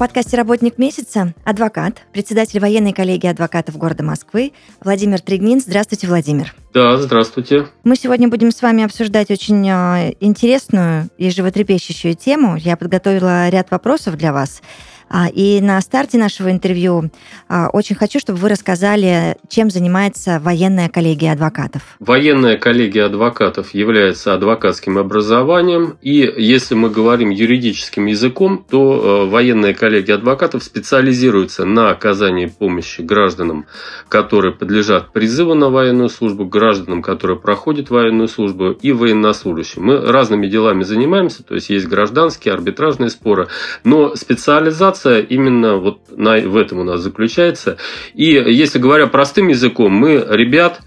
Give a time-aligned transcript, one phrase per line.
[0.00, 5.60] Подкасте «Работник месяца» адвокат, председатель военной коллегии адвокатов города Москвы Владимир Тригнин.
[5.60, 6.54] Здравствуйте, Владимир.
[6.72, 7.66] Да, здравствуйте.
[7.84, 12.56] Мы сегодня будем с вами обсуждать очень а, интересную и животрепещущую тему.
[12.56, 14.62] Я подготовила ряд вопросов для вас.
[15.10, 17.10] А, и на старте нашего интервью
[17.48, 21.82] а, очень хочу, чтобы вы рассказали, чем занимается военная коллегия адвокатов.
[21.98, 29.74] Военная коллегия адвокатов является адвокатским образованием, и если мы говорим юридическим языком, то э, военная
[29.74, 33.66] коллегия адвокатов специализируется на оказании помощи гражданам,
[34.08, 39.82] которые подлежат призыву на военную службу, гражданам, которые проходят военную службу, и военнослужащим.
[39.82, 43.48] Мы разными делами занимаемся, то есть есть гражданские, арбитражные споры,
[43.82, 47.76] но специализация мотивация именно вот на, в этом у нас заключается.
[48.14, 50.80] И если говоря простым языком, мы ребят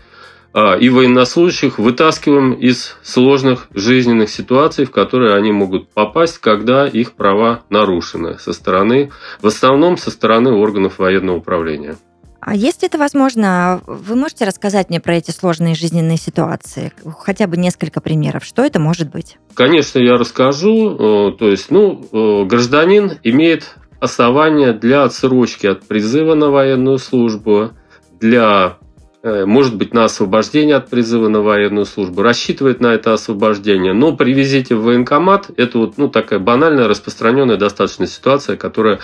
[0.53, 7.13] а, и военнослужащих вытаскиваем из сложных жизненных ситуаций, в которые они могут попасть, когда их
[7.13, 11.95] права нарушены со стороны, в основном со стороны органов военного управления.
[12.45, 16.91] А если это возможно, вы можете рассказать мне про эти сложные жизненные ситуации?
[17.19, 18.43] Хотя бы несколько примеров.
[18.43, 19.37] Что это может быть?
[19.53, 21.31] Конечно, я расскажу.
[21.39, 27.69] То есть, ну, гражданин имеет основания для отсрочки от призыва на военную службу,
[28.19, 28.77] для
[29.23, 34.33] может быть, на освобождение от призыва на военную службу, рассчитывает на это освобождение, но при
[34.33, 38.99] визите в военкомат это вот, ну, такая банальная, распространенная достаточно ситуация, которая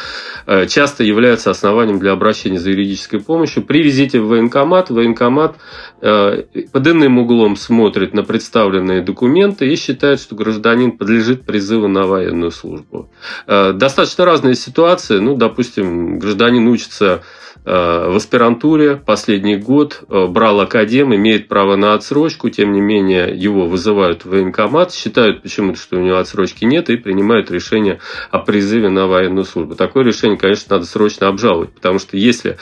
[0.46, 3.64] э, часто является основанием для обращения за юридической помощью.
[3.64, 5.56] При визите в военкомат, военкомат
[6.02, 12.06] э, под иным углом смотрит на представленные документы и считает, что гражданин подлежит призыву на
[12.06, 13.10] военную службу.
[13.48, 17.22] Достаточно разные ситуации, ну, допустим, гражданин учится Э,
[17.66, 23.68] в аспирантуре последний год э, брал академ, имеет право на отсрочку, тем не менее его
[23.68, 28.00] вызывают в военкомат, считают почему-то, что у него отсрочки нет и принимают решение
[28.32, 29.76] о призыве на военную службу.
[29.76, 32.58] Такое решение, конечно, надо срочно обжаловать, потому что если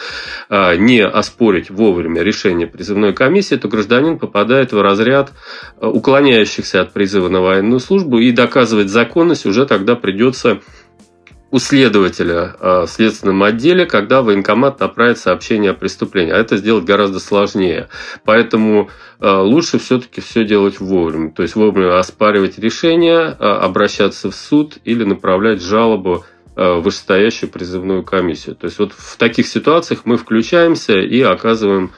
[0.49, 5.31] э, не оспорить вовремя решение призывной комиссии, то гражданин попадает в разряд
[5.79, 10.59] уклоняющихся от призыва на военную службу и доказывать законность уже тогда придется
[11.49, 16.33] у следователя а, в следственном отделе, когда военкомат направит сообщение о преступлении.
[16.33, 17.87] А это сделать гораздо сложнее.
[18.25, 21.31] Поэтому а, лучше все-таки все делать вовремя.
[21.31, 26.25] То есть вовремя оспаривать решение, а, обращаться в суд или направлять жалобу
[26.55, 28.55] в вышестоящую призывную комиссию.
[28.55, 31.91] То есть вот в таких ситуациях мы включаемся и оказываем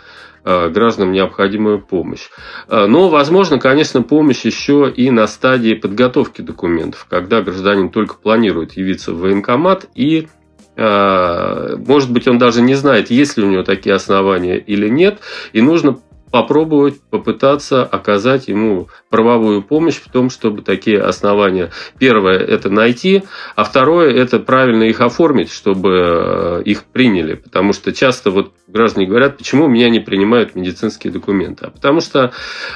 [0.69, 2.29] гражданам необходимую помощь.
[2.67, 8.73] Э, но, возможно, конечно, помощь еще и на стадии подготовки документов, когда гражданин только планирует
[8.73, 10.27] явиться в военкомат и
[10.75, 15.19] э, может быть, он даже не знает, есть ли у него такие основания или нет,
[15.53, 15.97] и нужно
[16.31, 23.23] попробовать, попытаться оказать ему правовую помощь в том, чтобы такие основания, первое, это найти,
[23.55, 27.35] а второе, это правильно их оформить, чтобы их приняли.
[27.35, 31.65] Потому что часто вот граждане говорят, почему меня не принимают медицинские документы.
[31.65, 32.31] А потому что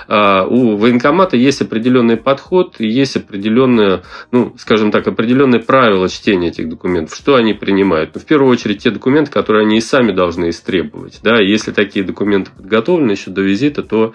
[0.08, 6.70] а, у военкомата есть определенный подход, есть определенные, ну, скажем так, определенные правила чтения этих
[6.70, 7.16] документов.
[7.16, 8.12] Что они принимают?
[8.16, 11.20] Ну, в первую очередь, те документы, которые они и сами должны истребовать.
[11.24, 11.40] Да?
[11.40, 14.14] Если такие документы подготовлены еще до визита, то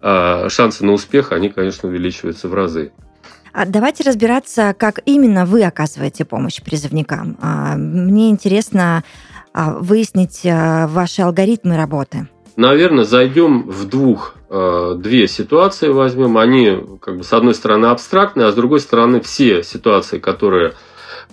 [0.00, 2.92] а, шансы на успех, они, конечно, увеличиваются в разы.
[3.52, 7.36] А давайте разбираться, как именно вы оказываете помощь призывникам.
[7.40, 9.04] А, мне интересно,
[9.52, 12.28] выяснить ваши алгоритмы работы?
[12.56, 16.38] Наверное, зайдем в двух две ситуации возьмем.
[16.38, 20.74] Они, как бы, с одной стороны, абстрактные, а с другой стороны, все ситуации, которые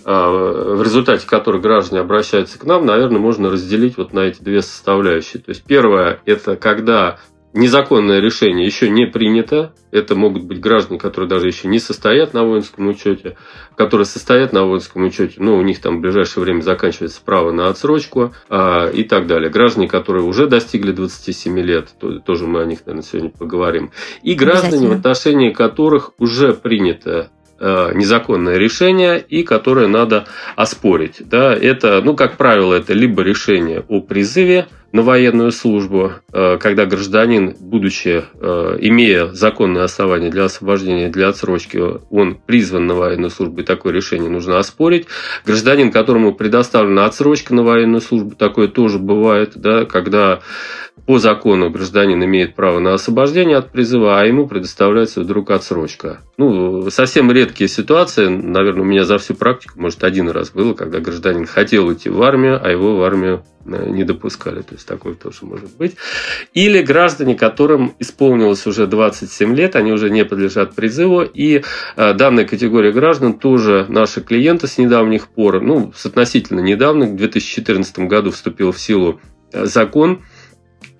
[0.04, 5.42] в результате которых граждане обращаются к нам, наверное, можно разделить вот на эти две составляющие.
[5.42, 7.18] То есть первое– это когда
[7.52, 9.72] незаконное решение еще не принято.
[9.90, 13.36] Это могут быть граждане, которые даже еще не состоят на воинском учете,
[13.76, 17.68] которые состоят на воинском учете, но у них там в ближайшее время заканчивается право на
[17.68, 19.50] отсрочку а, и так далее.
[19.50, 23.92] Граждане, которые уже достигли 27 лет, то, тоже мы о них, наверное, сегодня поговорим.
[24.22, 30.26] И граждане, в отношении которых уже принято незаконное решение и которое надо
[30.56, 31.16] оспорить.
[31.20, 36.86] Да, это, ну, как правило, это либо решение о призыве на военную службу, э, когда
[36.86, 41.78] гражданин, будучи, э, имея законное основание для освобождения, для отсрочки,
[42.10, 45.06] он призван на военную службу, и такое решение нужно оспорить.
[45.44, 50.40] Гражданин, которому предоставлена отсрочка на военную службу, такое тоже бывает, да, когда
[51.08, 56.20] по закону гражданин имеет право на освобождение от призыва, а ему предоставляется вдруг отсрочка.
[56.36, 61.00] Ну, совсем редкие ситуации, наверное, у меня за всю практику, может, один раз было, когда
[61.00, 64.60] гражданин хотел уйти в армию, а его в армию э, не допускали.
[64.60, 65.96] То есть такое тоже может быть.
[66.52, 71.62] Или граждане, которым исполнилось уже 27 лет, они уже не подлежат призыву, и
[71.96, 77.16] э, данная категория граждан тоже наши клиенты с недавних пор, ну, с относительно недавних, в
[77.16, 79.22] 2014 году вступил в силу
[79.54, 80.20] э, закон,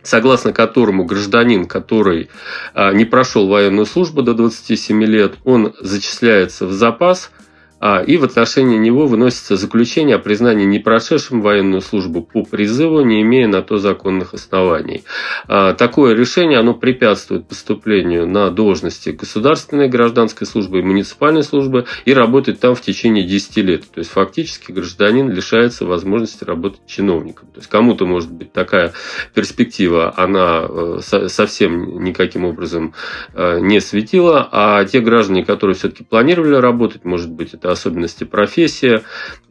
[0.03, 2.31] согласно которому гражданин, который
[2.75, 7.31] а, не прошел военную службу до 27 лет, он зачисляется в запас–
[7.81, 13.23] и в отношении него выносится заключение о признании не прошедшим военную службу по призыву, не
[13.23, 15.05] имея на то законных оснований.
[15.47, 22.13] А, такое решение оно препятствует поступлению на должности государственной гражданской службы и муниципальной службы и
[22.13, 23.91] работать там в течение 10 лет.
[23.91, 27.49] То есть фактически гражданин лишается возможности работать чиновником.
[27.49, 28.93] То есть кому-то может быть такая
[29.35, 30.99] перспектива, она э,
[31.29, 32.95] совсем никаким образом
[33.35, 39.03] э, не светила, а те граждане, которые все-таки планировали работать, может быть, это особенности профессии,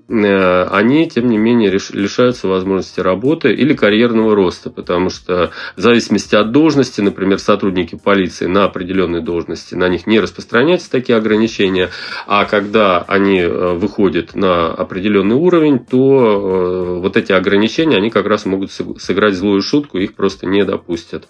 [0.10, 6.52] они, тем не менее, лишаются возможности работы или карьерного роста, потому что в зависимости от
[6.52, 11.90] должности, например, сотрудники полиции на определенной должности, на них не распространяются такие ограничения,
[12.26, 18.28] а когда они э, выходят на определенный уровень, то э, вот эти ограничения, они как
[18.28, 21.28] раз могут сыграть злую шутку, их просто не допустят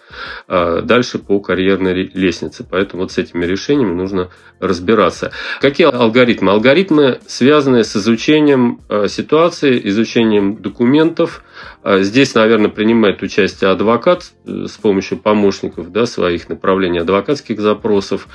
[0.47, 2.65] дальше по карьерной лестнице.
[2.69, 4.29] Поэтому вот с этими решениями нужно
[4.59, 5.31] разбираться.
[5.61, 6.51] Какие алгоритмы?
[6.51, 11.43] Алгоритмы, связанные с изучением Э, ситуации, изучением документов.
[11.83, 18.27] Э, здесь, наверное, принимает участие адвокат э, с помощью помощников да, своих направлений адвокатских запросов,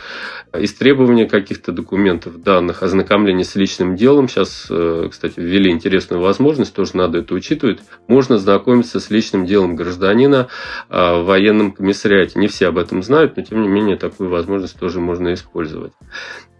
[0.52, 4.28] истребования каких-то документов, данных, ознакомления с личным делом.
[4.28, 4.70] Сейчас,
[5.10, 7.80] кстати, ввели интересную возможность, тоже надо это учитывать.
[8.06, 10.48] Можно знакомиться с личным делом гражданина
[10.90, 12.38] в военном комиссариате.
[12.38, 15.92] Не все об этом знают, но тем не менее такую возможность тоже можно использовать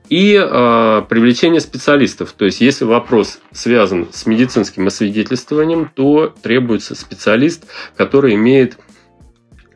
[0.08, 2.32] и э, привлечение специалистов.
[2.32, 7.64] То есть, если вопрос связан с медицинским освидетельствованием, то требуется специалист,
[7.96, 8.78] который имеет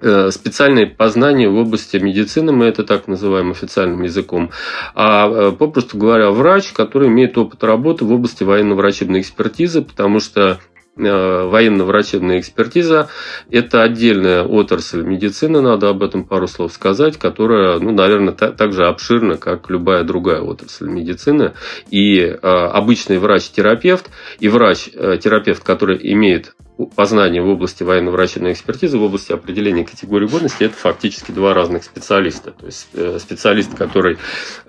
[0.01, 4.51] э, специальные познания в области медицины, мы это так называем официальным языком,
[4.95, 10.61] а э, попросту говоря, врач, который имеет опыт работы в области военно-врачебной экспертизы, потому что
[10.97, 13.09] военно-врачебная экспертиза–
[13.51, 18.87] это отдельная отрасль медицины, надо об этом пару слов сказать, которая, ну, наверное, так же
[18.87, 21.53] обширна, как любая другая отрасль медицины.
[21.91, 24.11] И э, обычный врач-терапевт
[24.41, 26.56] и врач-терапевт, который имеет
[26.95, 32.51] познания в области военно-врачебной экспертизы, в области определения категории годности, это фактически два разных специалиста.
[32.51, 34.19] То есть э, специалист, который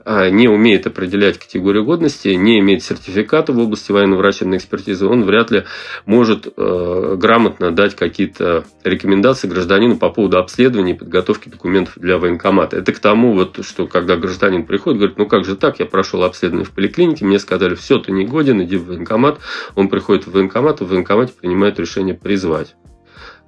[0.06, 5.52] э, не умеет определять категорию годности, не имеет сертификата в области военно-врачебной экспертизы, он вряд
[5.52, 5.66] ли
[6.06, 12.78] может э, грамотно дать какие-то рекомендации гражданину по поводу обследования и подготовки документов для военкомата.
[12.78, 16.24] Это к тому, вот, что когда гражданин приходит, говорит, ну как же так, я прошел
[16.24, 19.40] обследование в поликлинике, мне сказали, все, ты не годен, иди в военкомат.
[19.76, 22.76] Он приходит в военкомат, в военкомате принимает решение решение призвать.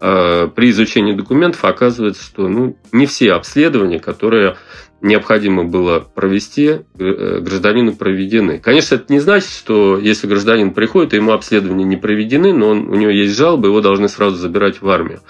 [0.01, 4.55] А, при изучении документов оказывается, что ну, не все обследования, которые
[5.01, 8.59] необходимо было провести, э, гражданину проведены.
[8.59, 12.89] Конечно, это не значит, что если гражданин приходит, и ему обследования не проведены, но он,
[12.89, 15.21] у него есть жалобы, его должны сразу забирать в армию.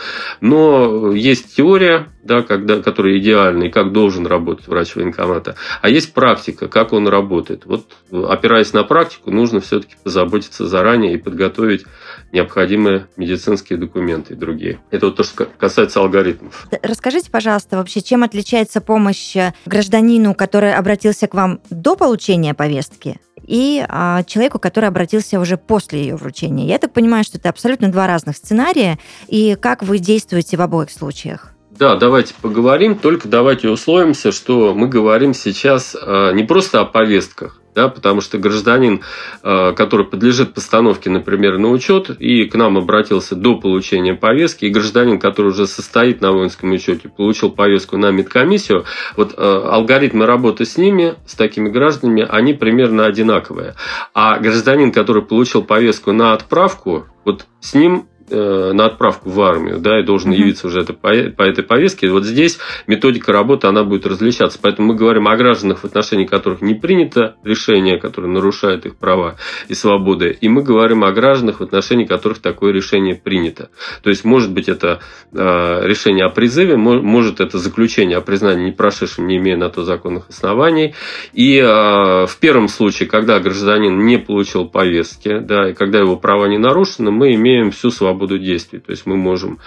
[0.42, 6.14] Но есть теория, да, когда, которая идеальна, и как должен работать врач военкомата, а есть
[6.14, 7.66] практика, как он работает.
[7.66, 11.86] Вот опираясь на практику, нужно все-таки позаботиться заранее и подготовить
[12.32, 14.80] необходимые медицинские документы и другие.
[14.92, 16.68] Это вот то, что касается алгоритмов.
[16.82, 23.20] Расскажите, пожалуйста, вообще, чем отличается помощь гражданину, который обратился к вам до получения повестки,
[23.50, 26.68] и а, человеку, который обратился уже после ее вручения.
[26.68, 30.92] Я так понимаю, что это абсолютно два разных сценария, и как вы действуете в обоих
[30.92, 31.54] случаях?
[31.72, 37.59] Да, давайте поговорим, только давайте условимся, что мы говорим сейчас а, не просто о повестках,
[37.76, 39.02] да, потому что гражданин,
[39.44, 44.70] э, который подлежит постановке, например, на учет, и к нам обратился до получения повестки, и
[44.70, 48.86] гражданин, который уже состоит на воинском учете, получил повестку на медкомиссию,
[49.16, 53.76] вот э, алгоритмы работы с ними, с такими гражданами, они примерно одинаковые.
[54.14, 60.00] А гражданин, который получил повестку на отправку, вот с ним на отправку в армию, да,
[60.00, 60.38] и должен mm-hmm.
[60.38, 62.10] явиться уже это, по, по этой повестке.
[62.10, 64.60] Вот здесь методика работы, она будет различаться.
[64.62, 69.36] Поэтому мы говорим о гражданах, в отношении которых не принято решение, которое нарушает их права
[69.68, 70.38] и свободы.
[70.40, 73.70] И мы говорим о гражданах, в отношении которых такое решение принято.
[74.04, 75.00] То есть, может быть, это
[75.32, 79.84] э, решение о призыве, может это заключение о признании не прошедшим, не имея на то
[79.84, 80.94] законных оснований.
[81.34, 86.46] И э, в первом случае, когда гражданин не получил повестки, да, и когда его права
[86.46, 88.80] не нарушены, мы имеем всю свободу действий.
[88.80, 89.60] То есть мы можем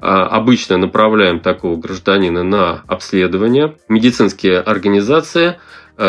[0.00, 3.76] а, обычно направляем такого гражданина на обследование.
[3.88, 5.58] Медицинские организации–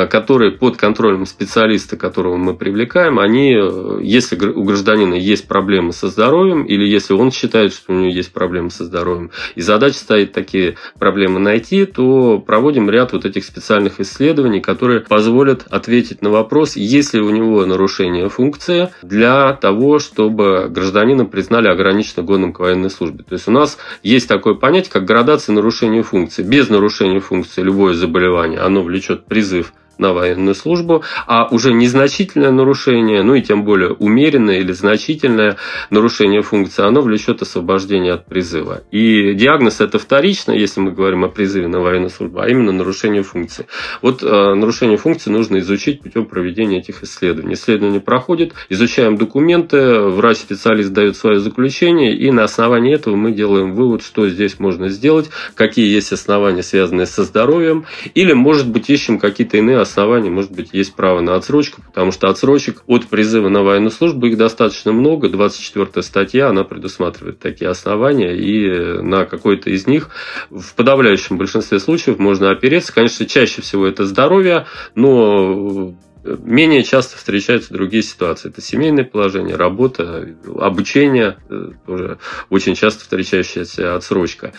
[0.08, 6.08] которые под контролем специалиста, которого мы привлекаем, они, э, если у гражданина есть проблемы со
[6.08, 10.32] здоровьем, или если он считает, что у него есть проблемы со здоровьем, и задача стоит
[10.32, 16.76] такие проблемы найти, то проводим ряд вот этих специальных исследований, которые позволят ответить на вопрос,
[16.76, 22.90] есть ли у него нарушение функции для того, чтобы гражданина признали ограниченно годным к военной
[22.90, 23.24] службе.
[23.24, 26.44] То есть у нас есть такое понятие, как градация нарушения функции.
[26.44, 29.74] Без нарушения функции любое заболевание, оно влечет призыв
[30.04, 35.56] на военную службу, а уже незначительное нарушение, ну и тем более умеренное или значительное
[35.90, 38.84] нарушение функции, оно влечет освобождение от призыва.
[38.92, 43.24] И диагноз это вторично, если мы говорим о призыве на военную службу, а именно нарушение
[43.24, 43.66] функции.
[44.02, 47.54] Вот э, нарушение функции нужно изучить путем проведения этих исследований.
[47.54, 54.04] Исследование проходит, изучаем документы, врач-специалист дает свое заключение, и на основании этого мы делаем вывод,
[54.04, 59.58] что здесь можно сделать, какие есть основания, связанные со здоровьем, или, может быть, ищем какие-то
[59.58, 63.92] иные оснований, может быть, есть право на отсрочку, потому что отсрочек от призыва на военную
[63.92, 65.30] службу их достаточно много.
[65.30, 70.10] 24 статья, она предусматривает такие основания, и на какой-то из них
[70.50, 72.94] в подавляющем большинстве случаев можно опереться.
[72.94, 78.50] Конечно, чаще всего это здоровье, но Менее часто встречаются другие ситуации.
[78.50, 82.18] Это семейное положение, работа, обучение, э, тоже
[82.50, 84.54] очень часто встречающаяся отсрочка.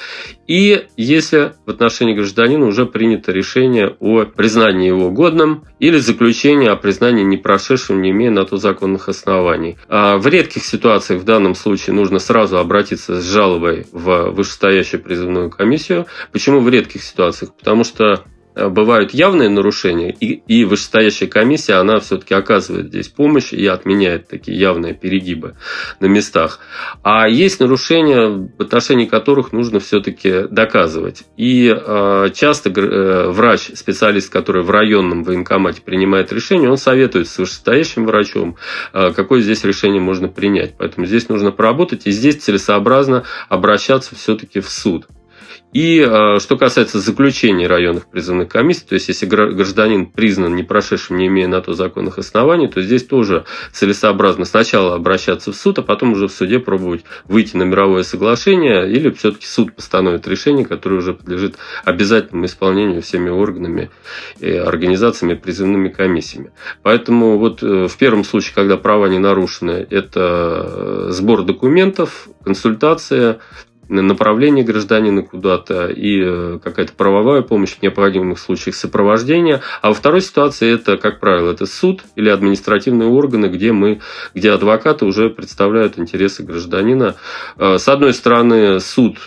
[0.46, 6.76] И если в отношении гражданина уже принято решение о признании его годным или заключение о
[6.76, 9.78] признании не прошедшим, не имея на то законных оснований.
[9.88, 15.50] А в редких ситуациях в данном случае нужно сразу обратиться с жалобой в вышестоящую призывную
[15.50, 16.06] комиссию.
[16.32, 17.54] Почему в редких ситуациях?
[17.54, 18.24] Потому что
[18.54, 24.58] бывают явные нарушения, и, и вышестоящая комиссия, она все-таки оказывает здесь помощь и отменяет такие
[24.58, 25.56] явные перегибы
[26.00, 26.60] на местах.
[27.02, 31.24] А есть нарушения, в отношении которых нужно все-таки доказывать.
[31.36, 37.38] И э, часто э, врач, специалист, который в районном военкомате принимает решение, он советует с
[37.38, 38.56] вышестоящим врачом,
[38.92, 40.74] э, какое здесь решение можно принять.
[40.78, 45.06] Поэтому здесь нужно поработать, и здесь целесообразно обращаться все-таки в суд.
[45.74, 51.18] И э, что касается заключения районных призывных комиссий, то есть если гражданин признан не прошедшим,
[51.18, 55.82] не имея на то законных оснований, то здесь тоже целесообразно сначала обращаться в суд, а
[55.82, 60.98] потом уже в суде пробовать выйти на мировое соглашение, или все-таки суд постановит решение, которое
[60.98, 63.90] уже подлежит обязательному исполнению всеми органами,
[64.38, 66.52] и организациями, призывными комиссиями.
[66.84, 73.40] Поэтому вот э, в первом случае, когда права не нарушены, это э, сбор документов, консультация,
[73.88, 79.62] направление гражданина куда-то и э, какая-то правовая помощь в необходимых случаях сопровождения.
[79.82, 84.00] А во второй ситуации это, как правило, это суд или административные органы, где мы,
[84.34, 87.16] где адвокаты уже представляют интересы гражданина.
[87.58, 89.18] Э, с одной стороны, суд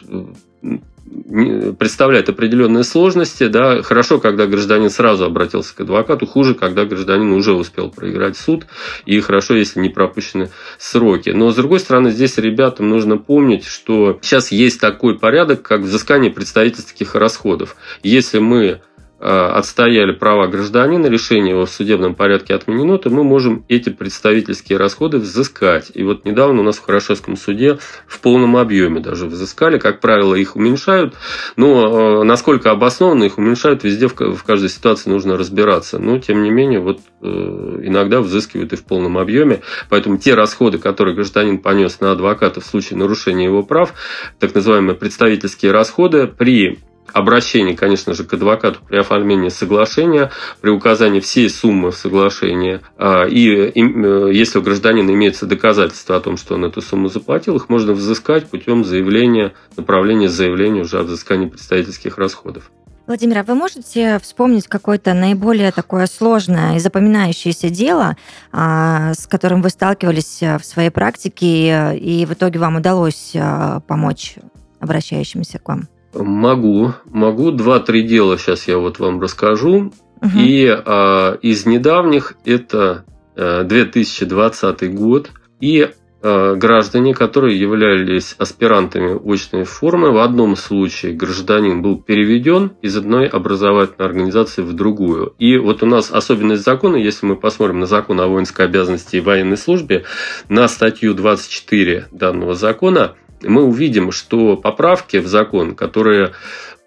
[1.77, 3.47] представляет определенные сложности.
[3.47, 3.81] Да.
[3.81, 8.65] Хорошо, когда гражданин сразу обратился к адвокату, хуже, когда гражданин уже успел проиграть суд,
[9.05, 11.29] и хорошо, если не пропущены сроки.
[11.29, 16.31] Но, с другой стороны, здесь ребятам нужно помнить, что сейчас есть такой порядок, как взыскание
[16.31, 17.75] представительских расходов.
[18.03, 18.81] Если мы
[19.19, 25.17] отстояли права гражданина, решение его в судебном порядке отменено, то мы можем эти представительские расходы
[25.17, 25.91] взыскать.
[25.93, 29.79] И вот недавно у нас в Хорошевском суде в полном объеме даже взыскали.
[29.79, 31.15] Как правило, их уменьшают,
[31.55, 35.97] но э, насколько обоснованно их уменьшают, везде в каждой ситуации нужно разбираться.
[35.97, 39.61] Но, тем не менее, вот э, иногда взыскивают и в полном объеме.
[39.89, 43.93] Поэтому те расходы, которые гражданин понес на адвоката в случае нарушения его прав,
[44.39, 46.79] так называемые представительские расходы, при
[47.13, 52.81] обращение, конечно же, к адвокату при оформлении соглашения, при указании всей суммы в соглашении.
[52.97, 57.55] А, и э, если у гражданина имеется доказательство о том, что он эту сумму заплатил,
[57.55, 62.71] их можно взыскать путем заявления, направления заявления уже о взыскании представительских расходов.
[63.07, 68.17] Владимир, а вы можете вспомнить какое-то наиболее такое сложное и запоминающееся дело,
[68.51, 73.79] а, с которым вы сталкивались э, в своей практике, и в итоге вам удалось э,
[73.87, 74.35] помочь
[74.81, 75.87] обращающимся к вам?
[76.17, 77.51] Могу, могу.
[77.51, 79.91] Два-три дела сейчас я вот вам расскажу.
[80.21, 80.31] Угу.
[80.35, 83.05] И а, из недавних это
[83.35, 85.31] 2020 э, год.
[85.59, 90.11] И Э, граждане, которые являлись аспирантами очной формы.
[90.11, 95.35] В одном случае гражданин был переведен из одной образовательной организации в другую.
[95.37, 99.21] И вот у нас особенность закона, если мы посмотрим на закон о воинской обязанности и
[99.21, 100.05] военной службе,
[100.49, 103.13] на статью 24 данного закона,
[103.47, 106.33] мы увидим, что поправки в закон, которые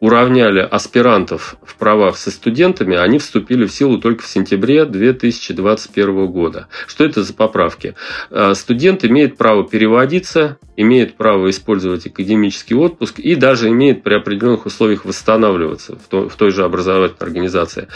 [0.00, 6.68] уравняли аспирантов в правах со студентами, они вступили в силу только в сентябре 2021 года.
[6.86, 7.94] Что это за поправки?
[8.30, 14.66] Э, студент имеет право переводиться, имеет право использовать академический отпуск и даже имеет при определенных
[14.66, 17.88] условиях восстанавливаться в той, в той же образовательной организации.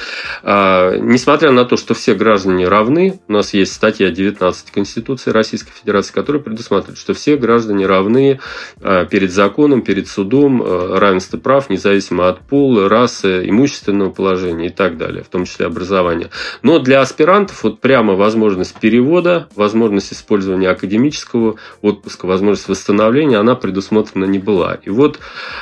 [0.43, 5.73] А, несмотря на то, что все граждане равны, у нас есть статья 19 Конституции Российской
[5.73, 8.41] Федерации, которая предусматривает, что все граждане равны
[8.83, 14.71] а, перед законом, перед судом, а, равенство прав, независимо от пола, расы, имущественного положения и
[14.71, 16.31] так далее, в том числе образования.
[16.62, 24.25] Но для аспирантов вот прямо возможность перевода, возможность использования академического отпуска, возможность восстановления, она предусмотрена
[24.25, 24.78] не была.
[24.83, 25.21] И вот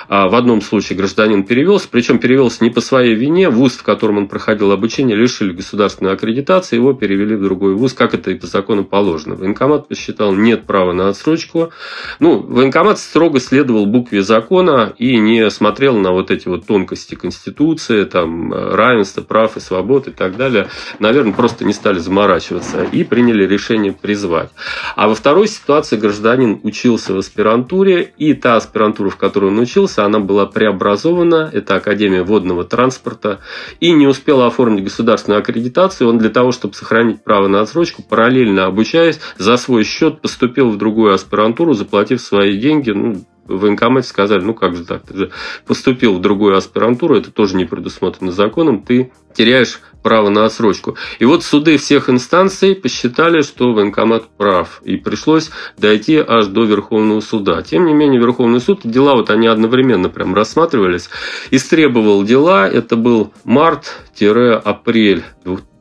[0.09, 4.17] а, в одном случае гражданин перевелся, причем перевелся не по своей вине, вуз, в котором
[4.17, 8.47] он проходил обучение, лишили государственной аккредитации, его перевели в другой вуз, как это и по
[8.47, 9.37] закону положено.
[9.37, 11.71] Военкомат посчитал, нет права на отсрочку.
[12.19, 18.05] Ну, военкомат строго следовал букве закона и не смотрел на вот эти вот тонкости Конституции,
[18.05, 20.69] там, равенство, прав и свобод и так далее.
[20.99, 24.51] Наверное, просто не стали заморачиваться и приняли решение призвать.
[24.97, 29.59] А во второй ситуации гражданин учился учился в аспирантуре, и та аспирантура, в которой он
[29.59, 33.41] учился, она была преобразована, это Академия водного транспорта,
[33.81, 36.09] и не успела оформить государственную аккредитацию.
[36.09, 40.77] Он для того, чтобы сохранить право на отсрочку, параллельно обучаясь, за свой счет поступил в
[40.77, 45.31] другую аспирантуру, заплатив свои деньги, ну, в военкомате сказали, ну как же так, ты же
[45.67, 50.97] поступил в другую аспирантуру, это тоже не предусмотрено законом, ты теряешь право на отсрочку.
[51.19, 54.83] И вот суды всех инстанций посчитали, что военкомат прав.
[54.85, 57.63] И пришлось дойти аж до Верховного суда.
[57.63, 61.09] Тем не менее, Верховный суд, дела вот они одновременно прям рассматривались,
[61.51, 62.69] истребовал дела.
[62.69, 65.23] Это был март-апрель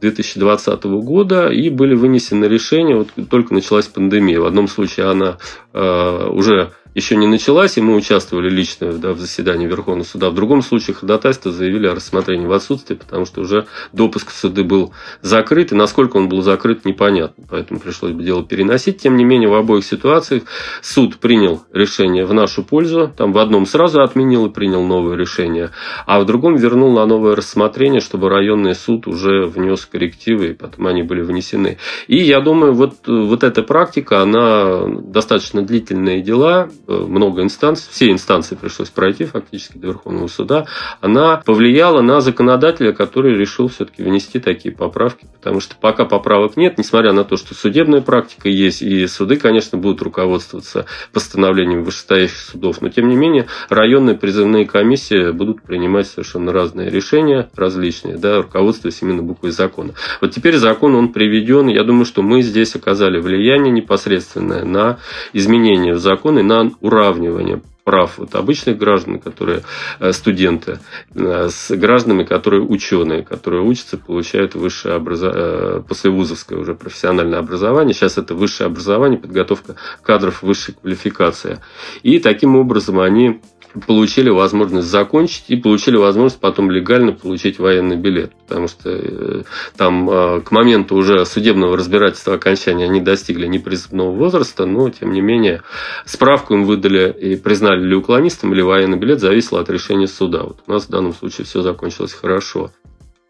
[0.01, 4.39] 2020 года, и были вынесены решения, вот только началась пандемия.
[4.39, 5.37] В одном случае она
[5.73, 10.29] э, уже еще не началась, и мы участвовали лично да, в заседании Верховного суда.
[10.29, 14.63] В другом случае ходатайство заявили о рассмотрении в отсутствии, потому что уже допуск в суды
[14.63, 17.45] был закрыт, и насколько он был закрыт, непонятно.
[17.49, 19.01] Поэтому пришлось бы дело переносить.
[19.01, 20.43] Тем не менее, в обоих ситуациях
[20.81, 23.11] суд принял решение в нашу пользу.
[23.15, 25.71] Там в одном сразу отменил и принял новое решение,
[26.05, 30.87] а в другом вернул на новое рассмотрение, чтобы районный суд уже внес коррективы, и потом
[30.87, 31.77] они были внесены.
[32.07, 38.55] И я думаю, вот, вот эта практика, она достаточно длительные дела, много инстанций, все инстанции
[38.55, 40.65] пришлось пройти фактически до Верховного суда,
[40.99, 46.77] она повлияла на законодателя, который решил все-таки внести такие поправки, потому что пока поправок нет,
[46.77, 52.81] несмотря на то, что судебная практика есть, и суды, конечно, будут руководствоваться постановлением вышестоящих судов,
[52.81, 59.01] но тем не менее районные призывные комиссии будут принимать совершенно разные решения, различные, да, руководствуясь
[59.01, 59.93] именно буквой закона.
[60.19, 64.99] Вот теперь закон, он приведен, я думаю, что мы здесь оказали влияние непосредственное на
[65.33, 69.63] изменения в закон и на уравнивание прав вот обычных граждан, которые
[69.99, 70.79] э, студенты,
[71.13, 77.93] э, с гражданами, которые ученые, которые учатся, получают высшее образование, э, послевузовское уже профессиональное образование.
[77.93, 81.59] Сейчас это высшее образование, подготовка кадров высшей квалификации.
[82.03, 83.41] И таким образом они
[83.87, 88.31] получили возможность закончить и получили возможность потом легально получить военный билет.
[88.47, 89.43] Потому что э,
[89.77, 95.21] там э, к моменту уже судебного разбирательства окончания они достигли непризывного возраста, но тем не
[95.21, 95.61] менее
[96.05, 100.43] справку им выдали и признали ли уклонистом, или военный билет зависело от решения суда.
[100.43, 102.71] Вот у нас в данном случае все закончилось хорошо.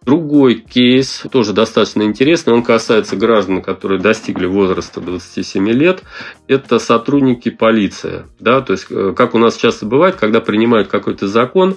[0.04, 6.02] Другой кейс, тоже достаточно интересный, он касается граждан, которые достигли возраста 27 лет.
[6.48, 8.24] Это сотрудники полиции.
[8.40, 8.62] Да?
[8.62, 11.76] То есть, э, как у нас часто бывает, когда принимают какой-то закон,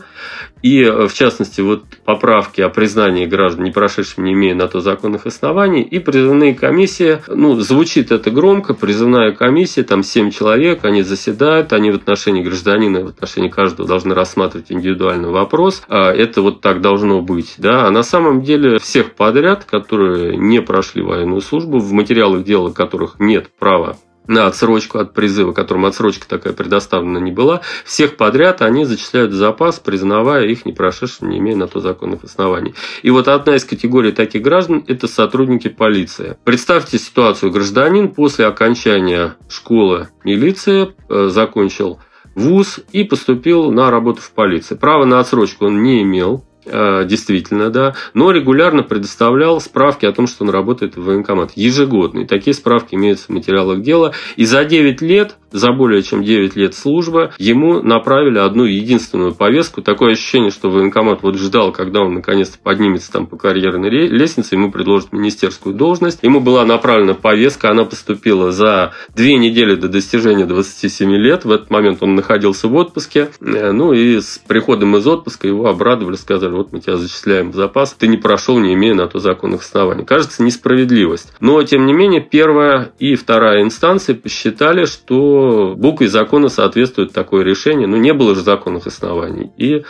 [0.63, 4.81] и, э, в частности, вот поправки о признании граждан, не прошедшими, не имея на то
[4.81, 11.03] законных оснований, и призывные комиссии, ну, звучит это громко, призывная комиссия, там 7 человек, они
[11.03, 15.83] заседают, они в отношении гражданина, в отношении каждого должны рассматривать индивидуальный вопрос.
[15.89, 17.57] А это вот так должно быть.
[17.59, 17.87] Да?
[17.87, 23.19] А на самом деле всех подряд, которые не прошли военную службу, в материалах дела которых
[23.19, 23.97] нет права
[24.29, 29.35] на отсрочку от призыва, которым отсрочка такая предоставлена не была, всех подряд они зачисляют в
[29.35, 32.77] запас, признавая их не прошедшими, не имея на то законных оснований.
[33.03, 36.37] И вот одна из категорий таких граждан– это сотрудники полиции.
[36.45, 37.51] Представьте ситуацию.
[37.51, 41.99] Гражданин после окончания школы милиции э, закончил
[42.37, 44.77] вуз и поступил на работу в полиции.
[44.77, 50.45] Право на отсрочку он не имел, действительно, да, но регулярно предоставлял справки о том, что
[50.45, 51.53] он работает в военкомат.
[51.57, 52.27] Ежегодно.
[52.27, 54.13] Такие справки имеются в материалах дела.
[54.37, 59.83] И за 9 лет, за более чем 9 лет службы, ему направили одну единственную повестку.
[59.83, 64.73] Такое ощущение, что военкомат вот ждал, когда он наконец-то поднимется там по карьерной лестнице, ему
[64.73, 66.19] предложат министерскую должность.
[66.23, 71.45] Ему была направлена повестка, она поступила за две недели до достижения 27 лет.
[71.45, 73.29] В этот момент он находился в отпуске.
[73.41, 77.55] Э, ну и с приходом из отпуска его обрадовали, сказали, вот мы тебя зачисляем в
[77.55, 80.05] запас, ты не прошел, не имея на то законных оснований.
[80.05, 81.33] Кажется, несправедливость.
[81.39, 85.44] Но, тем не менее, первая и вторая инстанции посчитали, что
[85.77, 87.87] букве закона соответствует такое решение.
[87.87, 89.51] Но не было же законных оснований.
[89.57, 89.85] И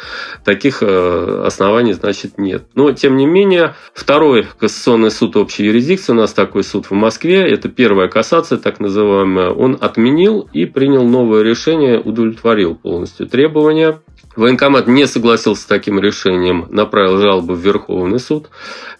[0.45, 2.65] таких э, оснований, значит, нет.
[2.75, 7.41] Но, тем не менее, второй кассационный суд общей юрисдикции, у нас такой суд в Москве,
[7.49, 14.01] это первая кассация, так называемая, он отменил и принял новое решение, удовлетворил полностью требования
[14.37, 18.49] Военкомат не согласился с таким решением, направил жалобу в Верховный суд.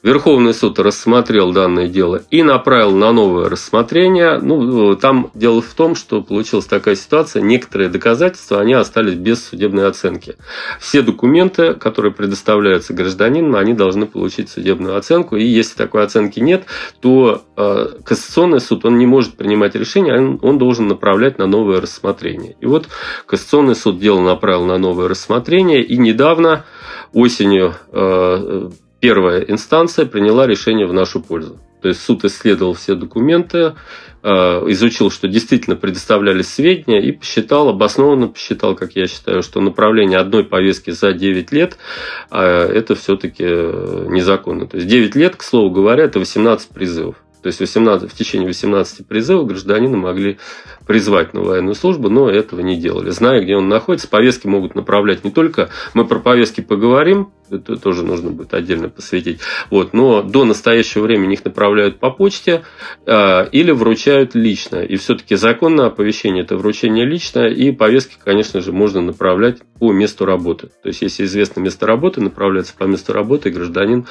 [0.03, 4.39] Верховный суд рассмотрел данное дело и направил на новое рассмотрение.
[4.39, 9.89] Ну, там дело в том, что получилась такая ситуация, некоторые доказательства, они остались без судебной
[9.89, 10.37] оценки.
[10.79, 15.37] Все документы, которые предоставляются гражданину, они должны получить судебную оценку.
[15.37, 16.65] И если такой оценки нет,
[17.01, 21.81] то э, Кассационный суд, он не может принимать решение, он, он должен направлять на новое
[21.81, 22.57] рассмотрение.
[22.61, 22.89] И вот
[23.27, 25.24] Кассационный суд дело направил на новое рассмотрение,
[25.83, 26.65] и недавно
[27.13, 31.61] осенью э, первая инстанция приняла решение в нашу пользу.
[31.83, 33.75] То есть суд исследовал все документы,
[34.23, 40.19] э, изучил, что действительно предоставлялись сведения и посчитал, обоснованно посчитал, как я считаю, что направление
[40.19, 41.77] одной повестки за 9 лет
[42.31, 44.67] э, это все-таки незаконно.
[44.67, 47.17] То есть 9 лет, к слову говоря, это 18 призывов.
[47.45, 50.39] То есть 18, в течение 18 призывов гражданина могли
[50.87, 53.11] призвать на военную службу, но этого не делали.
[53.11, 55.69] Зная, где он находится, повестки могут направлять не только...
[55.93, 59.41] Мы про повестки поговорим, тоже нужно будет отдельно посвятить.
[59.71, 62.63] Вот, но до настоящего времени их направляют по почте
[63.07, 64.83] э, или вручают лично.
[64.83, 70.25] И все-таки законное оповещение– это вручение лично, и повестки, конечно же, можно направлять по месту
[70.25, 70.69] работы.
[70.83, 74.07] То есть, если известно место работы, направляется по месту работы, гражданин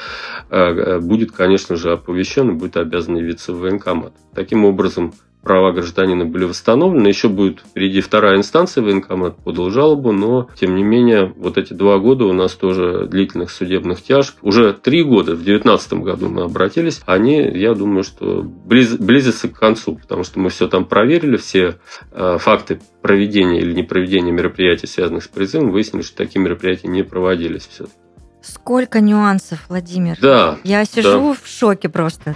[0.49, 4.13] э, будет, конечно же, оповещен и будет обязан явиться в военкомат.
[4.33, 7.07] Таким образом, права гражданина были восстановлены.
[7.07, 11.99] Еще будет впереди вторая инстанция, военкомат подал жалобу, но, тем не менее, вот эти два
[11.99, 14.35] года у нас тоже длительных судебных тяжб.
[14.41, 19.59] Уже три года, в 2019 году мы обратились, они, я думаю, что близ, близятся к
[19.59, 21.75] концу, потому что мы все там проверили, все
[22.11, 27.67] э, факты проведения или непроведения мероприятий, связанных с призывом, выяснили, что такие мероприятия не проводились
[27.67, 28.02] все-таки.
[28.43, 30.17] Сколько нюансов, Владимир.
[30.19, 30.57] Да.
[30.65, 31.39] Я сижу да.
[31.41, 32.35] в шоке просто.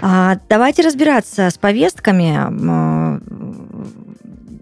[0.00, 3.18] А, давайте разбираться с повестками.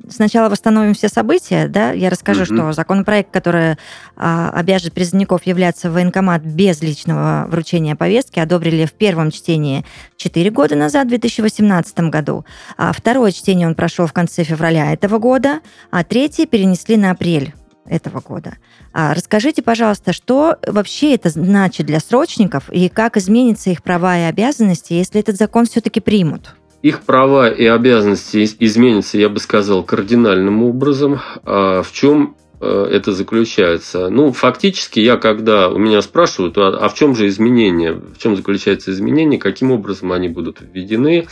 [0.09, 2.55] Сначала восстановим все события, да, я расскажу, угу.
[2.55, 3.77] что законопроект, который
[4.17, 9.85] а, обяжет призывников являться в военкомат без личного вручения повестки, одобрили в первом чтении
[10.17, 12.47] 4 года назад, в 2018 году.
[12.79, 17.53] А второе чтение он прошел в конце февраля этого года, а третье перенесли на апрель
[17.88, 18.57] этого года.
[18.92, 24.22] А расскажите, пожалуйста, что вообще это значит для срочников и как изменятся их права и
[24.22, 26.55] обязанности, если этот закон все-таки примут?
[26.83, 31.20] Их права и обязанности изменятся, я бы сказал, кардинальным образом.
[31.44, 34.09] А в чем э, это заключается?
[34.09, 38.37] Ну, фактически, я когда у меня спрашивают, а, а в чем же изменения, в чем
[38.37, 41.27] заключается изменение, каким образом они будут введены,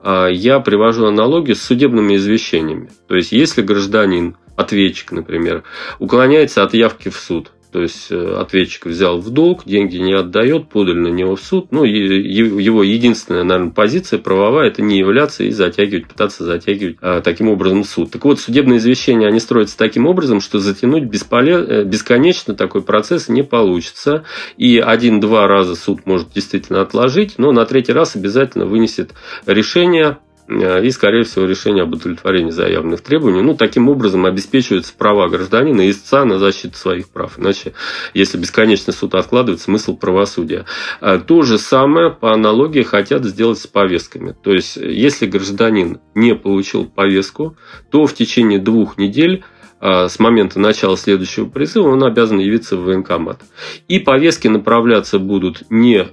[0.00, 2.90] а, я привожу аналогию с судебными извещениями.
[3.06, 5.62] То есть, если гражданин ответчик, например,
[5.98, 7.52] уклоняется от явки в суд.
[7.76, 11.72] То есть э, ответчик взял в долг, деньги не отдает, подали на него в суд.
[11.72, 17.50] Ну, его единственная, наверное, позиция правовая– это не являться и затягивать, пытаться затягивать а, таким
[17.50, 18.10] образом суд.
[18.10, 21.68] Так вот, судебные извещения, они строятся таким образом, что затянуть бесполез...
[21.68, 24.24] Э, бесконечно такой процесс не получится.
[24.56, 29.12] И один-два раза суд может действительно отложить, но на третий раз обязательно вынесет
[29.44, 30.16] решение
[30.48, 33.42] и, скорее всего, решение об удовлетворении заявленных требований.
[33.42, 37.38] Ну, таким образом обеспечиваются права гражданина и истца на защиту своих прав.
[37.38, 37.72] Иначе,
[38.14, 40.64] если бесконечно суд откладывает, смысл правосудия.
[41.00, 44.34] А то же самое по аналогии хотят сделать с повестками.
[44.40, 47.56] То есть, если гражданин не получил повестку,
[47.90, 49.44] то в течение двух недель
[49.80, 53.42] с момента начала следующего призыва он обязан явиться в военкомат.
[53.88, 56.06] И повестки направляться будут не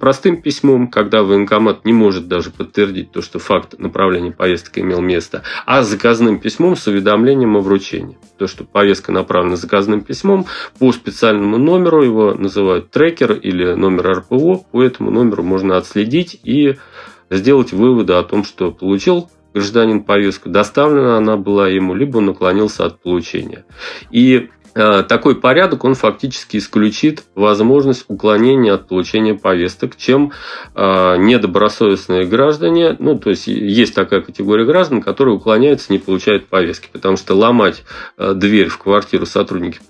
[0.00, 5.42] простым письмом, когда военкомат не может даже подтвердить то, что факт направления повесток имел место,
[5.66, 8.18] а заказным письмом с уведомлением о вручении.
[8.38, 10.46] То, что повестка направлена заказным письмом
[10.78, 16.76] по специальному номеру, его называют трекер или номер РПО, по этому номеру можно отследить и
[17.30, 22.84] сделать выводы о том, что получил гражданин повестку, доставлена она была ему, либо он уклонился
[22.86, 23.64] от получения.
[24.10, 30.32] И Э, такой порядок, он фактически исключит возможность уклонения от получения повесток, чем
[30.74, 36.88] э, недобросовестные граждане, ну, то есть есть такая категория граждан, которые уклоняются, не получают повестки,
[36.92, 37.82] потому что ломать
[38.16, 39.80] э, дверь в квартиру сотрудники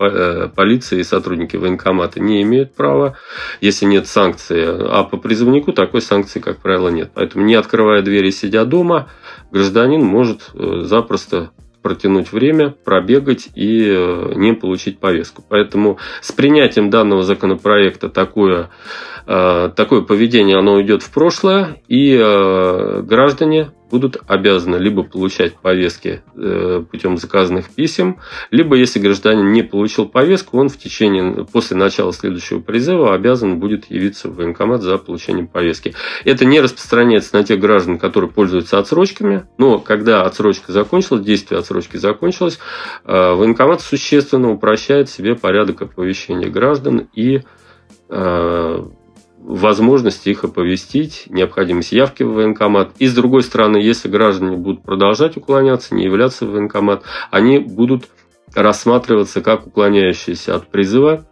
[0.57, 3.19] полиции и сотрудники военкомата не имеют права,
[3.61, 7.11] если нет санкции, а по призывнику такой санкции, как правило, нет.
[7.15, 9.09] Поэтому, не открывая двери, сидя дома,
[9.51, 11.51] гражданин может запросто
[11.83, 15.43] протянуть время, пробегать и э, не получить повестку.
[15.49, 23.03] Поэтому с принятием данного законопроекта такое, э, такое поведение оно уйдет в прошлое, и э,
[23.03, 28.19] граждане будут обязаны либо получать повестки э, путем заказанных писем,
[28.51, 33.91] либо если гражданин не получил повестку, он в течение, после начала следующего призыва обязан будет
[33.91, 35.95] явиться в военкомат за получением повестки.
[36.25, 41.97] Это не распространяется на тех граждан, которые пользуются отсрочками, но когда отсрочка закончилась, действие отсрочки
[41.97, 42.59] закончилось,
[43.05, 47.41] э, военкомат существенно упрощает себе порядок оповещения граждан и
[48.09, 48.85] э,
[49.43, 52.93] возможность их оповестить, необходимость явки в военкомат.
[52.99, 58.05] И с другой стороны, если граждане будут продолжать уклоняться, не являться в военкомат, они будут
[58.55, 61.25] рассматриваться как уклоняющиеся от призыва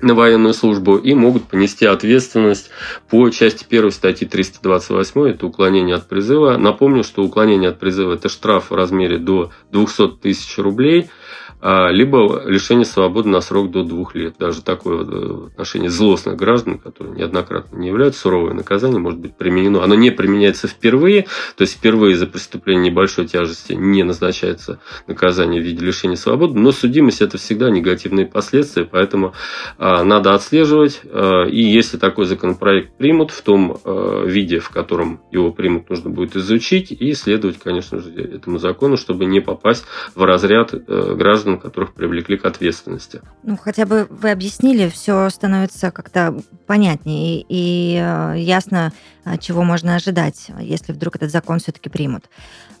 [0.00, 2.70] на военную службу и могут понести ответственность
[3.08, 6.58] по части 1 статьи 328, это уклонение от призыва.
[6.58, 11.08] Напомню, что уклонение от призыва– это штраф в размере до 200 тысяч рублей–
[11.62, 14.34] либо лишение свободы на срок до двух лет.
[14.38, 19.82] Даже такое э, отношение злостных граждан, которые неоднократно не являются, суровое наказание может быть применено.
[19.82, 25.64] Оно не применяется впервые, то есть впервые за преступление небольшой тяжести не назначается наказание в
[25.64, 29.34] виде лишения свободы, но судимость это всегда негативные последствия, поэтому
[29.78, 31.00] а, надо отслеживать.
[31.04, 33.78] А, и если такой законопроект примут в том
[34.24, 39.24] виде, в котором его примут, нужно будет изучить и следовать, конечно же, этому закону, чтобы
[39.24, 43.20] не попасть в разряд э, граждан, граждан, которых привлекли к ответственности.
[43.42, 48.92] Ну, хотя бы вы объяснили, все становится как-то понятнее и, э, ясно,
[49.24, 52.24] э, чего можно ожидать, если вдруг этот закон все-таки примут.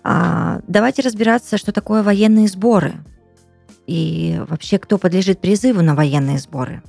[0.02, 2.94] А, давайте разбираться, что такое военные сборы
[3.86, 6.82] и вообще кто подлежит призыву на военные сборы.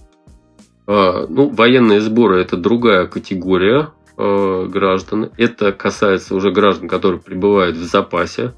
[0.87, 5.29] А, ну, военные сборы это другая категория э, граждан.
[5.37, 8.53] Это касается уже граждан, которые пребывают в запасе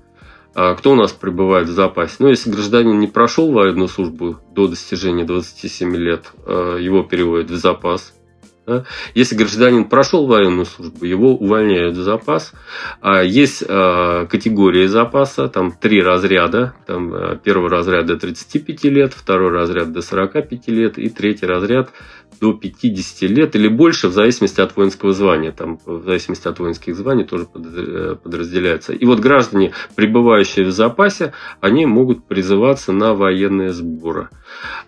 [0.62, 2.18] а кто у нас пребывает в запасе?
[2.20, 7.56] Ну, если гражданин не прошел военную службу до достижения 27 лет, а, его переводят в
[7.56, 8.14] запас.
[9.16, 12.52] Если гражданин прошел военную службу, его увольняют в запас.
[13.00, 16.74] А есть а, категории запаса, там три разряда.
[16.86, 21.90] Там, первый разряд до 35 лет, второй разряд до 45 лет и третий разряд
[22.40, 25.52] до 50 лет или больше, в зависимости от воинского звания.
[25.52, 28.94] Там, в зависимости от воинских званий тоже э, подразделяется.
[28.94, 34.30] И вот граждане, пребывающие в запасе, они могут призываться на военные сборы.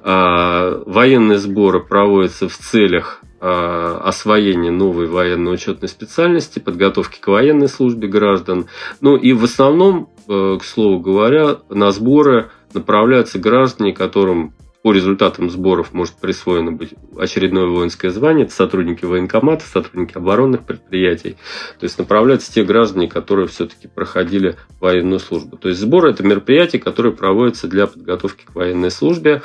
[0.01, 8.07] А, военные сборы проводятся в целях а, освоения новой военно-учетной специальности, подготовки к военной службе
[8.07, 8.67] граждан.
[9.01, 15.49] Ну и в основном, э, к слову говоря, на сборы направляются граждане, которым по результатам
[15.49, 18.45] сборов может присвоено быть очередное воинское звание.
[18.45, 21.37] Это сотрудники военкомата, сотрудники оборонных предприятий.
[21.79, 25.57] То есть направляются те граждане, которые все-таки проходили военную службу.
[25.57, 29.43] То есть сборы– это мероприятие, которое проводится для подготовки к военной службе.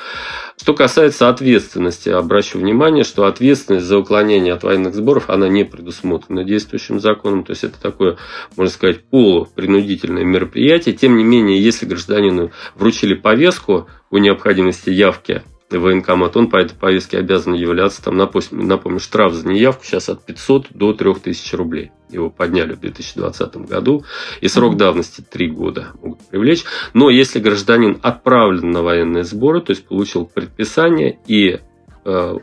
[0.57, 6.44] Что касается ответственности, обращу внимание, что ответственность за уклонение от военных сборов, она не предусмотрена
[6.44, 7.44] действующим законом.
[7.44, 8.16] То есть это такое,
[8.57, 10.94] можно сказать, полупринудительное мероприятие.
[10.94, 16.77] Тем не менее, если гражданину вручили повестку, о необходимости явки в военкомат, он по этой
[16.77, 18.03] повестке обязан являться.
[18.03, 21.90] Там, напомню, напомню, штраф за неявку сейчас от 500 до 3000 рублей.
[22.09, 24.05] Его подняли в 2020 году.
[24.40, 26.64] И срок давности 3 года могут привлечь.
[26.95, 31.59] Но если гражданин отправлен на военные сборы, то есть получил предписание и
[32.05, 32.35] э,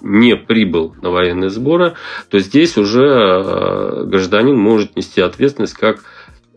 [0.00, 1.96] не прибыл на военные сборы,
[2.30, 6.02] то здесь уже э, гражданин может нести ответственность как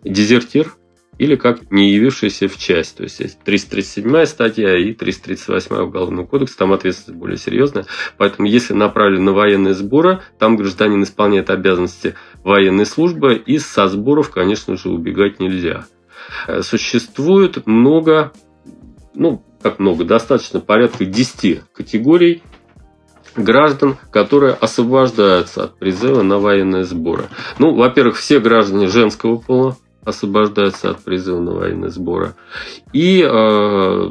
[0.05, 0.73] дезертир,
[1.17, 2.97] или как не явившийся в часть.
[2.97, 7.85] То есть есть 337 статья и 338 Уголовного кодекса, там ответственность более серьезная.
[8.17, 14.31] Поэтому если направлен на военные сборы, там гражданин исполняет обязанности военной службы, и со сборов,
[14.31, 15.85] конечно же, убегать нельзя.
[16.47, 18.31] Э, существует много,
[19.13, 22.43] ну, как много, достаточно порядка 10 категорий
[23.35, 27.25] граждан, которые освобождаются от призыва на военные сборы.
[27.59, 32.35] Ну, во-первых, все граждане женского пола, освобождаются от призыва на военные сборы.
[32.91, 34.09] И э,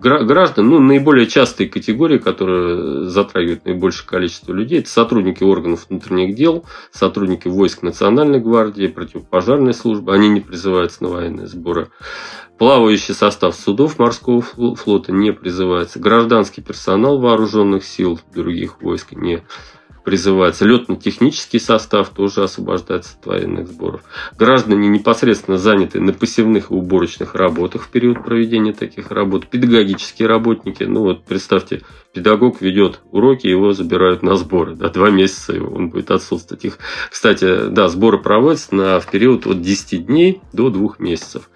[0.00, 6.64] граждан, ну, наиболее частые категории, которые затрагивают наибольшее количество людей, это сотрудники органов внутренних дел,
[6.90, 11.88] сотрудники войск Национальной гвардии, противопожарной службы, они не призываются на военные сборы.
[12.58, 15.98] Плавающий состав судов морского флота не призывается.
[15.98, 19.76] Гражданский персонал вооруженных сил других войск не призывается.
[20.06, 24.02] Летно-технический состав тоже освобождается от военных сборов.
[24.38, 29.48] Граждане непосредственно заняты на посевных и уборочных работах в период проведения таких работ.
[29.48, 34.74] Педагогические работники, ну вот представьте, педагог ведет уроки, его забирают на сборы.
[34.74, 36.64] Да, два месяца он будет отсутствовать.
[36.64, 36.78] Их,
[37.10, 41.50] кстати, да, сборы проводятся на, в период от 10 дней до 2 месяцев.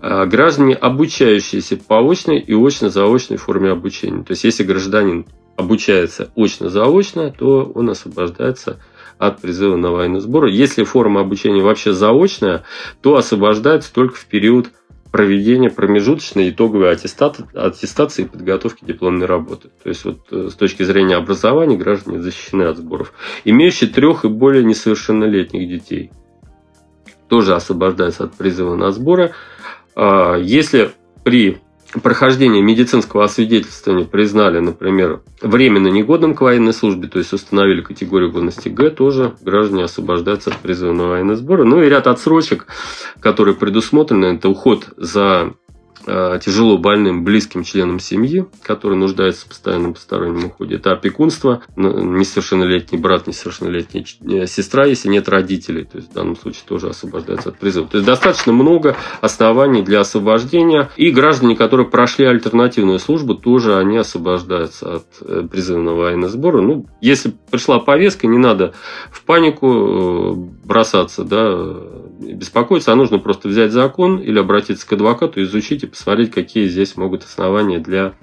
[0.00, 4.22] А граждане, обучающиеся по очной и очно-заочной форме обучения.
[4.22, 5.26] То есть, если гражданин
[5.56, 8.78] обучается очно-заочно, то он освобождается
[9.18, 10.46] от призыва на военный сбор.
[10.46, 12.64] Если форма обучения вообще заочная,
[13.00, 14.68] то освобождается только в период
[15.10, 19.70] проведения промежуточной итоговой аттестации и подготовки дипломной работы.
[19.82, 23.14] То есть вот э, с точки зрения образования граждане защищены от сборов.
[23.44, 26.10] Имеющие трех и более несовершеннолетних детей
[27.28, 29.32] тоже освобождаются от призыва на сборы.
[29.94, 30.90] А, если
[31.24, 31.58] при
[32.02, 38.68] прохождение медицинского освидетельствования признали, например, временно негодным к военной службе, то есть установили категорию годности
[38.68, 41.64] Г, тоже граждане освобождаются от призыва на военные сборы.
[41.64, 42.66] Ну и ряд отсрочек,
[43.20, 45.54] которые предусмотрены, это уход за
[46.06, 50.76] тяжело больным близким членам семьи, которые нуждаются в постоянном постороннем уходе.
[50.76, 55.84] Это опекунство, несовершеннолетний брат, несовершеннолетняя э, сестра, если нет родителей.
[55.84, 57.88] То есть в данном случае тоже освобождается от призыва.
[57.88, 60.90] То есть достаточно много оснований для освобождения.
[60.96, 66.62] И граждане, которые прошли альтернативную службу, тоже они освобождаются от э, призыва на военный сбор.
[66.62, 68.74] Ну, если пришла повестка, не надо
[69.10, 71.76] в панику бросаться, да,
[72.18, 76.96] беспокоиться, а нужно просто взять закон или обратиться к адвокату, изучить и посмотреть, какие здесь
[76.96, 78.14] могут основания для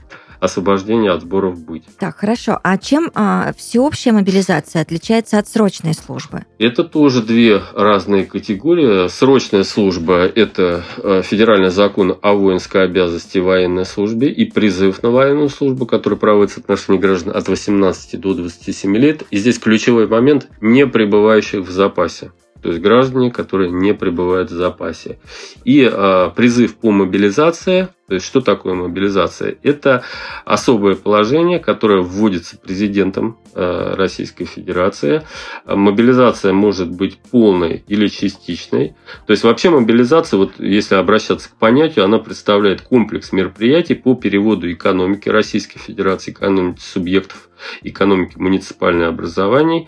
[0.44, 1.86] освобождения от сборов быть.
[1.98, 2.60] Так, хорошо.
[2.64, 6.46] А чем а, всеобщая мобилизация отличается от срочной службы?
[6.60, 9.08] Это тоже две разные категории.
[9.08, 15.50] Срочная служба– это э, федеральный закон о воинской обязанности военной службе и призыв на военную
[15.50, 19.24] службу, который проводится в отношении граждан от 18 до 27 лет.
[19.32, 22.32] И здесь ключевой момент– не пребывающих в запасе
[22.64, 25.20] то есть граждане, которые не пребывают в запасе.
[25.66, 29.56] И э, призыв по мобилизации, то есть что такое мобилизация?
[29.64, 30.04] Это
[30.44, 35.24] особое положение, которое вводится президентом э, Российской Федерации.
[35.66, 38.96] Мобилизация может быть полной или частичной.
[39.26, 44.70] То есть вообще мобилизация, вот если обращаться к понятию, она представляет комплекс мероприятий по переводу
[44.72, 47.50] экономики Российской Федерации, экономики субъектов
[47.82, 49.88] экономики муниципальных образований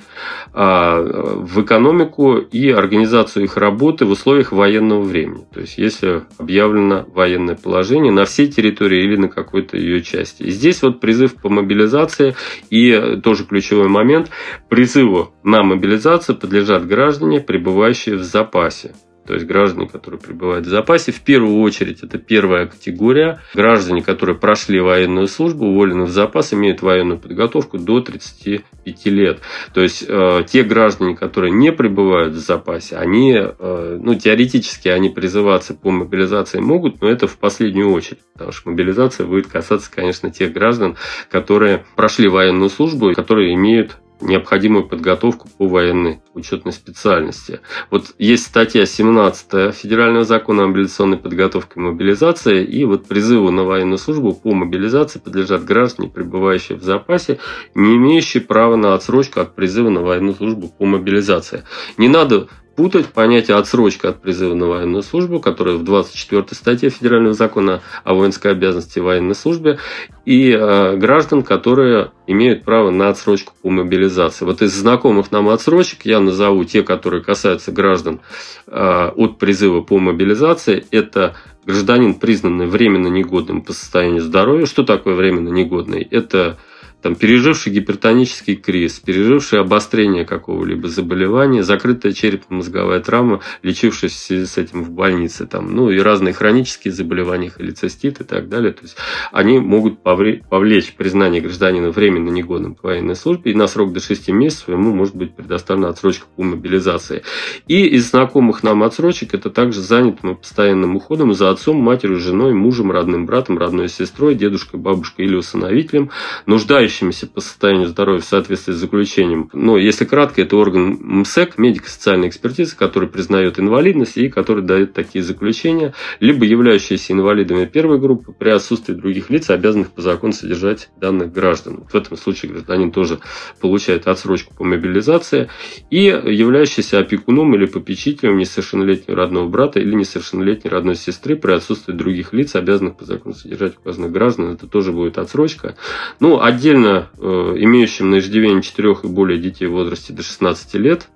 [0.53, 5.45] а, в экономику и организацию их работы в условиях военного времени.
[5.53, 10.49] То есть, если объявлено военное положение на всей территории или на какой-то ее части.
[10.49, 12.35] Здесь вот призыв по мобилизации
[12.69, 14.29] и тоже ключевой момент,
[14.69, 18.93] призыву на мобилизацию подлежат граждане, пребывающие в запасе
[19.25, 21.11] то есть граждане, которые пребывают в запасе.
[21.11, 23.41] В первую очередь это первая категория.
[23.53, 29.39] Граждане, которые прошли военную службу, уволены в запас, имеют военную подготовку до 35 лет.
[29.73, 35.09] То есть э, те граждане, которые не пребывают в запасе, они, э, ну, теоретически они
[35.09, 40.29] призываться по мобилизации могут, но это в последнюю очередь, потому что мобилизация будет касаться, конечно,
[40.29, 40.95] тех граждан,
[41.31, 47.61] которые прошли военную службу, которые имеют необходимую подготовку по военной учетной специальности.
[47.91, 53.63] Вот есть статья 17 Федерального закона о мобилизационной подготовке и мобилизации, и вот призыву на
[53.63, 57.39] военную службу по мобилизации подлежат граждане, пребывающие в запасе,
[57.73, 61.63] не имеющие права на отсрочку от призыва на военную службу по мобилизации.
[61.97, 67.33] Не надо путать понятие отсрочка от призыва на военную службу, которая в 24 статье Федерального
[67.33, 69.79] закона о воинской обязанности и военной службе,
[70.25, 74.45] и э, граждан, которые имеют право на отсрочку по мобилизации.
[74.45, 78.19] Вот из знакомых нам отсрочек я назову те, которые касаются граждан
[78.67, 80.85] э, от призыва по мобилизации.
[80.91, 81.35] Это
[81.65, 84.65] гражданин, признанный временно негодным по состоянию здоровья.
[84.65, 86.01] Что такое временно негодный?
[86.01, 86.57] Это
[87.05, 94.89] там, переживший гипертонический криз, переживший обострение какого-либо заболевания, закрытая черепно-мозговая травма, связи с этим в
[94.89, 98.71] больнице, там, ну и разные хронические заболевания, холецистит и так далее.
[98.71, 98.97] То есть
[99.31, 104.29] они могут повлечь признание гражданина временно негодным к военной службе, и на срок до 6
[104.29, 107.21] месяцев ему может быть предоставлена отсрочка по мобилизации.
[107.67, 112.91] И из знакомых нам отсрочек это также занятым постоянным уходом за отцом, матерью, женой, мужем,
[112.91, 116.09] родным братом, родной сестрой, дедушкой, бабушкой или усыновителем,
[116.47, 119.49] нуждающимся находящимися по состоянию здоровья в соответствии с заключением.
[119.53, 125.23] Но если кратко, это орган МСЭК, медико-социальной экспертизы, который признает инвалидность и который дает такие
[125.23, 131.31] заключения, либо являющиеся инвалидами первой группы при отсутствии других лиц, обязанных по закону содержать данных
[131.33, 131.83] граждан.
[131.91, 133.19] В этом случае гражданин тоже
[133.59, 135.49] получает отсрочку по мобилизации
[135.89, 142.33] и являющийся опекуном или попечителем несовершеннолетнего родного брата или несовершеннолетней родной сестры при отсутствии других
[142.33, 145.75] лиц, обязанных по закону содержать указанных граждан, это тоже будет отсрочка.
[146.19, 147.21] Ну, отдельно э,
[147.57, 151.07] имеющим на иждивении 4 и более детей в возрасте до 16 лет,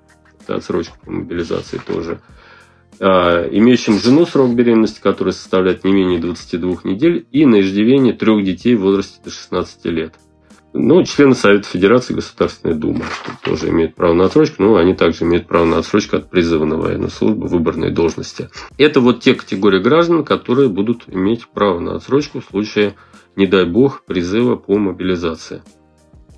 [0.42, 2.22] это отсрочка по мобилизации тоже,
[3.00, 3.06] э,
[3.52, 8.76] имеющим жену срок беременности, который составляет не менее 22 недель, и на иждивении трех детей
[8.76, 10.16] в возрасте до 16 лет.
[10.72, 13.04] Ну, члены Совета Федерации Государственной Думы
[13.44, 16.78] тоже имеют право на отсрочку, но они также имеют право на отсрочку от призыва на
[16.78, 18.50] военную службу, выборной должности.
[18.78, 22.94] Это вот те категории граждан, которые будут иметь право на отсрочку в случае,
[23.40, 25.64] не дай бог, призыва по мобилизации.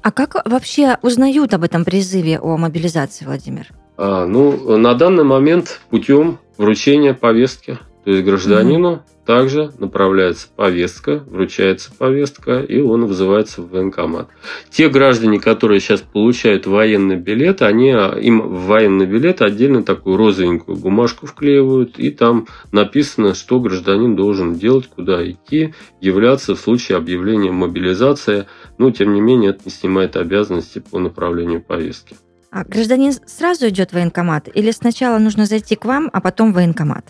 [0.04, 3.68] А как вообще узнают об этом призыве о мобилизации, Владимир?
[3.97, 7.78] А, ну, на данный момент путем вручения повестки.
[8.06, 9.02] То есть гражданину угу.
[9.26, 14.30] Также направляется повестка, вручается повестка, и он вызывается в военкомат.
[14.72, 20.78] Те граждане, которые сейчас получают военный билет, они им в военный билет отдельно такую розовенькую
[20.78, 27.51] бумажку вклеивают, и там написано, что гражданин должен делать, куда идти, являться в случае объявления
[27.51, 28.47] мобилизации.
[28.80, 32.15] Но, тем не менее, это не снимает обязанности по направлению повестки.
[32.49, 36.55] А гражданин сразу идет в военкомат или сначала нужно зайти к вам, а потом в
[36.55, 37.05] военкомат?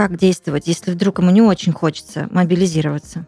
[0.00, 3.26] Как действовать, если вдруг ему не очень хочется мобилизироваться?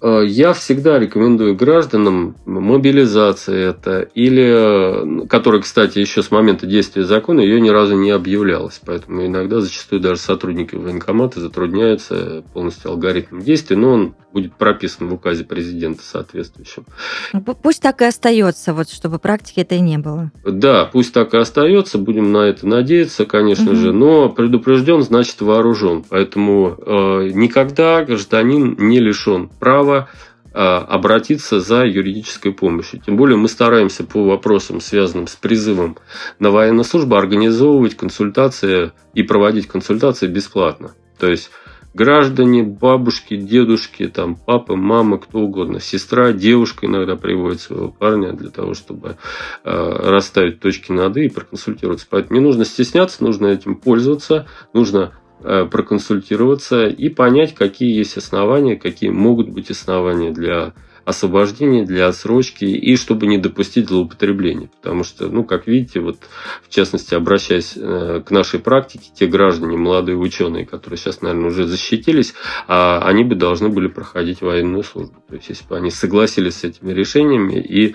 [0.00, 7.04] Э, я всегда рекомендую гражданам мобилизация это, или, э, которая, кстати, еще с момента действия
[7.04, 8.80] закона, ее ни разу не объявлялась.
[8.84, 15.14] Поэтому иногда зачастую даже сотрудники военкомата затрудняются полностью алгоритмом действия, но он будет прописан в
[15.14, 16.84] указе президента соответствующем.
[17.32, 20.30] Ну, пусть так и остается, вот, чтобы практики этой не было.
[20.44, 23.76] Да, пусть так и остается, будем на это надеяться, конечно угу.
[23.76, 26.04] же, но предупрежден, значит вооружен.
[26.06, 33.00] Поэтому э, никогда гражданин не лишен права э, обратиться за юридической помощью.
[33.00, 35.96] Тем более мы стараемся по вопросам, связанным с призывом
[36.38, 40.92] на военную службу, организовывать консультации и проводить консультации бесплатно.
[41.18, 41.50] То есть
[41.96, 48.50] граждане, бабушки, дедушки, там, папа, мама, кто угодно, сестра, девушка иногда приводит своего парня для
[48.50, 49.16] того, чтобы
[49.64, 52.06] э, расставить точки над «и» и проконсультироваться.
[52.10, 55.12] Поэтому не нужно стесняться, нужно этим пользоваться, нужно
[55.42, 60.74] проконсультироваться и понять, какие есть основания, какие могут быть основания для
[61.06, 64.68] освобождения, для отсрочки, и чтобы не допустить злоупотребления.
[64.82, 66.18] Потому что, ну, как видите, вот
[66.64, 71.64] в частности, обращаясь э, к нашей практике, те граждане, молодые ученые, которые сейчас, наверное, уже
[71.64, 72.34] защитились,
[72.66, 75.22] а они бы должны были проходить военную службу.
[75.28, 77.94] То есть, если бы они согласились с этими решениями и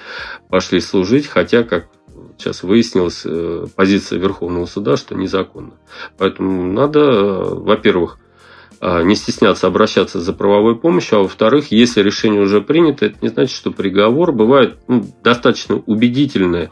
[0.49, 1.89] пошли служить, хотя, как
[2.41, 5.73] сейчас выяснилась э, позиция Верховного суда, что незаконно.
[6.17, 8.17] Поэтому надо, э, во-первых,
[8.83, 13.27] а, не стесняться обращаться за правовой помощью, а во-вторых, если решение уже принято, это не
[13.27, 14.31] значит, что приговор.
[14.31, 16.71] Бывают ну, достаточно убедительные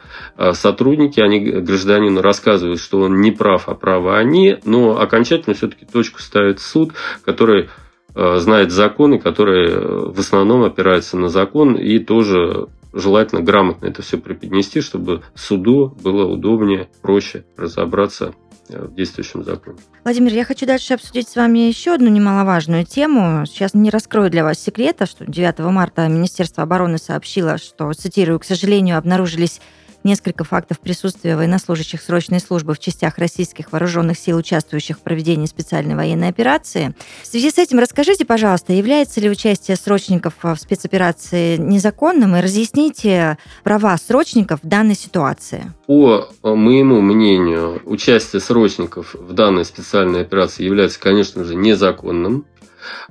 [0.54, 6.20] сотрудники, они гражданину рассказывают, что он не прав, а правы они, но окончательно все-таки точку
[6.20, 6.94] ставит суд,
[7.24, 7.70] который
[8.16, 14.82] знает законы, который в основном опирается на закон и тоже желательно грамотно это все преподнести,
[14.82, 18.34] чтобы суду было удобнее, проще разобраться
[18.70, 19.78] Э, в действующем законе.
[20.04, 23.46] Владимир, я хочу дальше обсудить с вами еще одну немаловажную тему.
[23.48, 28.44] Сейчас не раскрою для вас секрета, что 9 марта Министерство обороны сообщило, что, цитирую, к
[28.44, 29.60] сожалению, обнаружились
[30.04, 35.96] несколько фактов присутствия военнослужащих срочной службы в частях российских вооруженных сил, участвующих в проведении специальной
[35.96, 36.96] военной операции.
[37.22, 43.38] В связи с этим расскажите, пожалуйста, является ли участие срочников в спецоперации незаконным и разъясните
[43.64, 45.72] права срочников в данной ситуации?
[45.88, 52.46] По моему мнению, участие срочников в данной специальной операции является, конечно же, незаконным.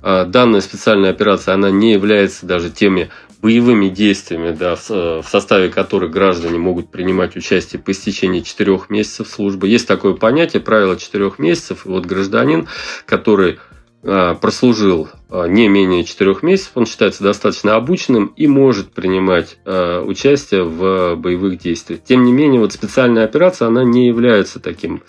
[0.01, 3.11] А данная специальная операция, она не является даже теми
[3.41, 9.29] боевыми действиями, да, в, в составе которых граждане могут принимать участие по истечении четырех месяцев
[9.29, 9.69] службы.
[9.69, 11.87] Есть такое понятие, правило четырех месяцев.
[11.87, 12.69] И вот гражданин,
[13.07, 13.59] который
[14.03, 20.63] прослужил а, не менее четырех месяцев, он считается достаточно обученным и может принимать а, участие
[20.63, 22.01] в боевых действиях.
[22.05, 25.03] Тем не менее, вот специальная операция, она не является таким,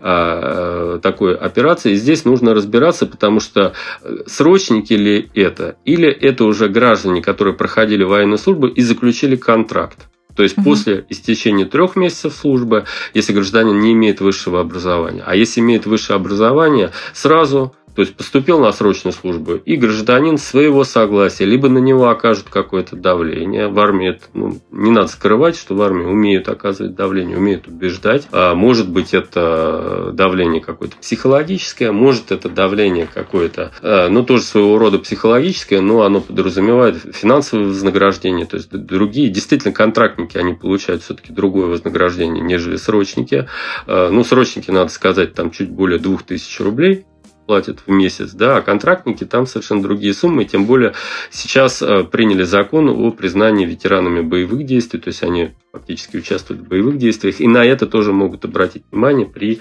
[0.00, 1.94] такой операцией.
[1.94, 3.72] И здесь нужно разбираться, потому что
[4.02, 10.08] э, срочники ли это, или это уже граждане, которые проходили военную службу и заключили контракт.
[10.36, 10.64] То есть угу.
[10.64, 12.84] после истечения трех месяцев службы,
[13.14, 18.60] если гражданин не имеет высшего образования, а если имеет высшее образование, сразу То есть поступил
[18.60, 23.68] на срочную службу, и гражданин своего согласия, либо на него окажут какое-то давление.
[23.68, 28.28] В армии это, ну, не надо скрывать, что в армии умеют оказывать давление, умеют убеждать.
[28.32, 34.76] А может быть, это давление какое-то психологическое, может это давление какое-то, э, ну, тоже своего
[34.76, 41.32] рода психологическое, но оно подразумевает финансовое вознаграждение, то есть другие, действительно, контрактники, они получают все-таки
[41.32, 43.48] другое вознаграждение, нежели срочники.
[43.86, 47.06] Э, ну, срочники, надо сказать, там чуть более 2000 рублей
[47.46, 50.94] платят в месяц, да, а контрактники там совершенно другие суммы, тем более
[51.30, 56.68] сейчас э, приняли закон о признании ветеранами боевых действий, то есть они фактически участвуют в
[56.68, 59.60] боевых действиях, и на это тоже могут обратить внимание, при,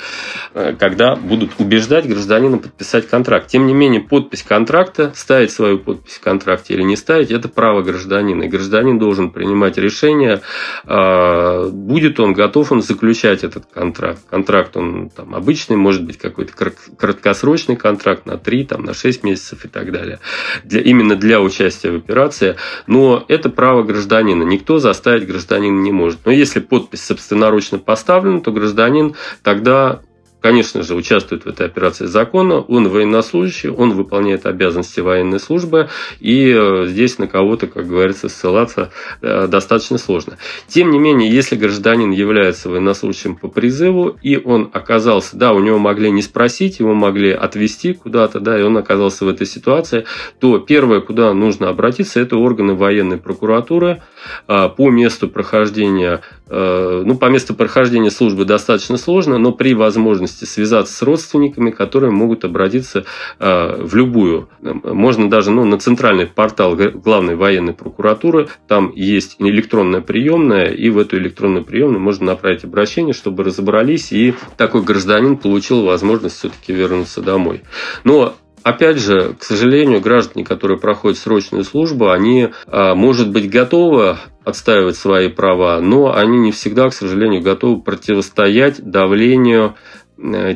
[0.53, 3.47] э, когда будут убеждать гражданина подписать контракт.
[3.47, 7.81] Тем не менее, подпись контракта, ставить свою подпись в контракте или не ставить, это право
[7.81, 10.41] гражданина, и гражданин должен принимать решение,
[10.86, 14.21] э, будет он готов он заключать этот контракт.
[14.29, 16.53] Контракт он там обычный, может быть какой-то
[16.97, 20.19] краткосрочный контракт на 3, там, на 6 месяцев и так далее,
[20.63, 22.55] для, именно для участия в операции,
[22.88, 26.19] но это право гражданина, никто заставить гражданина не может.
[26.26, 30.01] Но если подпись собственноручно поставлена, то гражданин тогда
[30.46, 35.89] конечно же, участвует в этой операции закона, он военнослужащий, он выполняет обязанности военной службы,
[36.20, 38.91] и э, здесь на кого-то, как говорится, ссылаться
[39.24, 40.38] э, достаточно сложно.
[40.68, 45.80] Тем не менее, если гражданин является военнослужащим по призыву, и он оказался, да, у него
[45.80, 50.06] могли не спросить, его могли отвезти куда-то, да, и он оказался в этой ситуации,
[50.39, 54.04] то первое, куда нужно обратиться, это органы военной прокуратуры
[54.48, 60.93] э, по месту прохождения ну, по месту прохождения службы достаточно сложно, но при возможности связаться
[60.93, 63.05] с родственниками, которые могут обратиться
[63.39, 70.01] э, в любую, можно даже ну, на центральный портал главной военной прокуратуры, там есть электронная
[70.01, 75.83] приемная, и в эту электронную приемную можно направить обращение, чтобы разобрались, и такой гражданин получил
[75.83, 77.61] возможность все-таки вернуться домой.
[78.03, 84.17] Но Опять же, к сожалению, граждане, которые проходят срочную службу, они, а, может быть, готовы
[84.43, 90.05] отстаивать свои права, но они не всегда, к сожалению, готовы противостоять давлению э,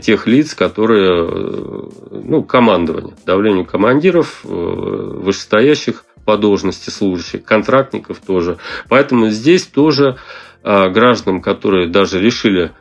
[0.02, 8.58] тех лиц, которые, э, ну, командование, давлению командиров, э, вышестоящих по должности служащих, контрактников тоже.
[8.88, 10.18] Поэтому здесь тоже
[10.62, 12.74] гражданам, которые даже решили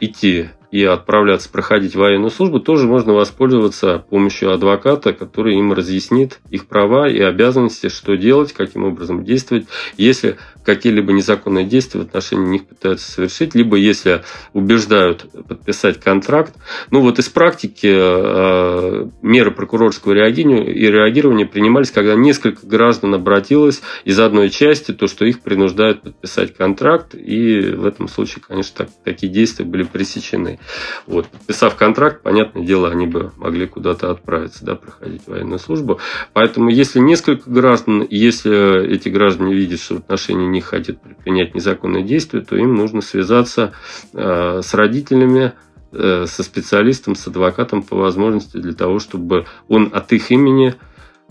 [0.00, 6.66] идти и отправляться проходить военную службу, тоже можно воспользоваться помощью адвоката, который им разъяснит их
[6.66, 12.66] права и обязанности, что делать, каким образом действовать, если какие-либо незаконные действия в отношении них
[12.66, 16.54] пытаются совершить, либо если убеждают подписать контракт.
[16.90, 23.82] Ну вот из практики э, меры прокурорского реагирования, и реагирования принимались, когда несколько граждан обратилось
[24.04, 28.88] из одной части, то, что их принуждают подписать контракт, и в этом случае, конечно, так,
[29.04, 30.58] такие действия были пресечены.
[31.06, 31.26] Вот.
[31.28, 36.00] Подписав контракт, понятное дело, они бы могли куда-то отправиться, да, проходить военную службу.
[36.32, 42.04] Поэтому, если несколько граждан, если эти граждане видят, что в отношении них хотят предпринять незаконные
[42.04, 43.72] действия, то им нужно связаться
[44.12, 45.52] э, с родителями,
[45.92, 50.74] э, со специалистом, с адвокатом по возможности для того, чтобы он от их имени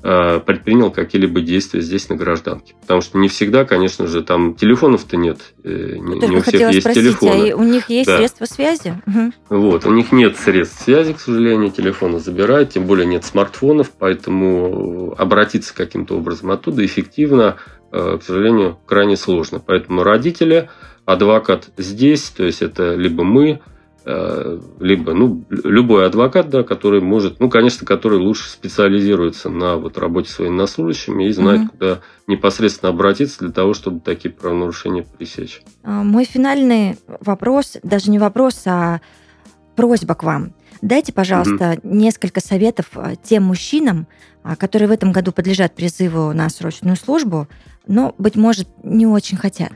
[0.05, 2.75] Э, предпринял какие-либо действия здесь на гражданке.
[2.81, 5.39] Потому что не всегда, конечно же, там телефонов-то нет.
[5.63, 7.51] Э, не, не у всех есть спросить, телефоны.
[7.51, 8.17] А у них есть да.
[8.17, 9.01] средства связи?
[9.07, 9.61] Угу.
[9.61, 15.15] Вот, у них нет средств связи, к сожалению, телефоны забирают, тем более нет смартфонов, поэтому
[15.17, 17.55] обратиться каким-то образом оттуда эффективно,
[17.93, 19.59] к сожалению, крайне сложно.
[19.59, 20.69] Поэтому родители,
[21.05, 23.61] адвокат здесь, то есть это либо мы,
[24.05, 29.97] Э, либо ну, любой адвокат, да, который может, ну, конечно, который лучше специализируется на вот,
[29.97, 31.69] работе с военнослужащими и знает, угу.
[31.69, 35.61] куда непосредственно обратиться для того, чтобы такие правонарушения пресечь.
[35.83, 38.99] А, мой финальный вопрос, даже не вопрос, а
[39.77, 40.51] просьба к вам.
[40.81, 41.95] Дайте, пожалуйста, угу.
[41.95, 44.07] несколько советов а, тем мужчинам,
[44.43, 47.47] а, которые в этом году подлежат призыву на срочную службу,
[47.87, 49.71] но, быть может, не очень хотят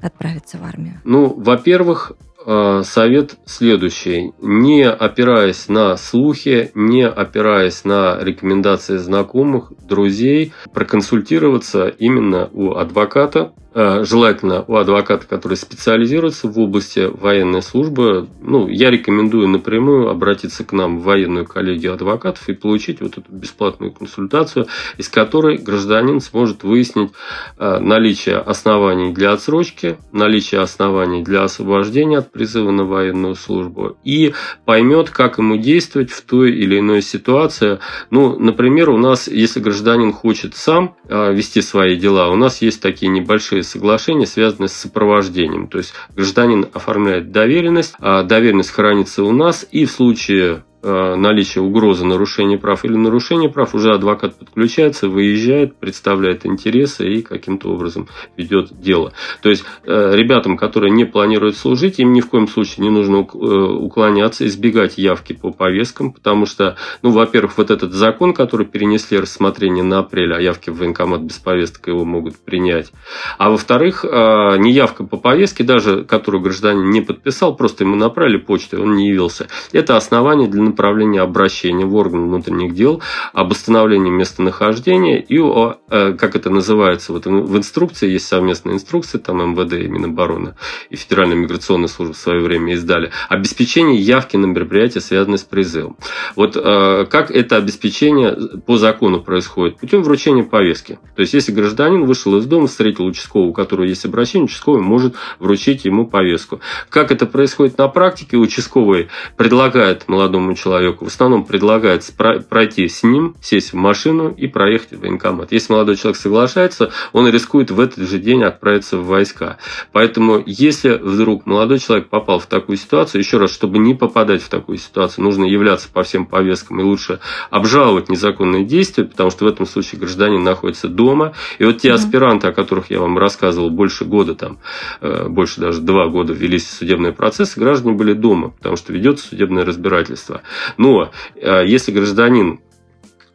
[0.00, 1.00] отправиться в армию.
[1.04, 2.12] Ну, во-первых,
[2.44, 4.32] Э, совет следующий.
[4.40, 14.64] Не опираясь на слухи, не опираясь на рекомендации знакомых, друзей, проконсультироваться именно у адвоката, желательно
[14.66, 18.28] у адвоката, который специализируется в области военной службы.
[18.40, 23.32] Ну, я рекомендую напрямую обратиться к нам в военную коллегию адвокатов и получить вот эту
[23.32, 24.66] бесплатную консультацию,
[24.98, 27.10] из которой гражданин сможет выяснить
[27.58, 34.34] э, наличие оснований для отсрочки, наличие оснований для освобождения от призыва на военную службу и
[34.64, 37.78] поймет, как ему действовать в той или иной ситуации.
[38.10, 42.82] Ну, например, у нас, если гражданин хочет сам э, вести свои дела, у нас есть
[42.82, 45.68] такие небольшие соглашения, связанные с сопровождением.
[45.68, 52.04] То есть гражданин оформляет доверенность, а доверенность хранится у нас, и в случае наличие угрозы
[52.04, 58.80] нарушения прав или нарушения прав, уже адвокат подключается, выезжает, представляет интересы и каким-то образом ведет
[58.80, 59.12] дело.
[59.42, 63.18] То есть э, ребятам, которые не планируют служить, им ни в коем случае не нужно
[63.18, 69.84] уклоняться, избегать явки по повесткам, потому что, ну, во-первых, вот этот закон, который перенесли рассмотрение
[69.84, 72.92] на апрель, а явки в военкомат без повесток его могут принять.
[73.38, 78.96] А во-вторых, неявка по повестке, даже которую гражданин не подписал, просто ему направили почту, он
[78.96, 79.48] не явился.
[79.72, 83.02] Это основание для направления обращения в орган внутренних дел
[83.32, 89.20] об установлении местонахождения и, о, э, как это называется, вот в инструкции есть совместная инструкция,
[89.20, 90.54] там МВД и Минобороны
[90.90, 95.96] и Федеральная миграционная служба в свое время издали, обеспечение явки на мероприятия, связанные с призывом.
[96.36, 99.78] Вот э, как это обеспечение по закону происходит?
[99.78, 100.98] Путем вручения повестки.
[101.14, 105.14] То есть, если гражданин вышел из дома, встретил участкового, у которого есть обращение, участковый может
[105.38, 106.60] вручить ему повестку.
[106.88, 108.36] Как это происходит на практике?
[108.36, 112.08] Участковый предлагает молодому человеку, в основном предлагает
[112.48, 115.52] пройти с ним, сесть в машину и проехать в военкомат.
[115.52, 119.58] Если молодой человек соглашается, он рискует в этот же день отправиться в войска.
[119.92, 124.48] Поэтому, если вдруг молодой человек попал в такую ситуацию, еще раз, чтобы не попадать в
[124.48, 129.48] такую ситуацию, нужно являться по всем повесткам и лучше обжаловать незаконные действия, потому что в
[129.48, 131.32] этом случае гражданин находится дома.
[131.58, 131.92] И вот те mm-hmm.
[131.92, 134.58] аспиранты, о которых я вам рассказывал больше года, там,
[135.00, 139.64] э, больше даже два года велись судебные процессы, граждане были дома, потому что ведется судебное
[139.64, 140.42] разбирательство.
[140.76, 142.60] Но э, если гражданин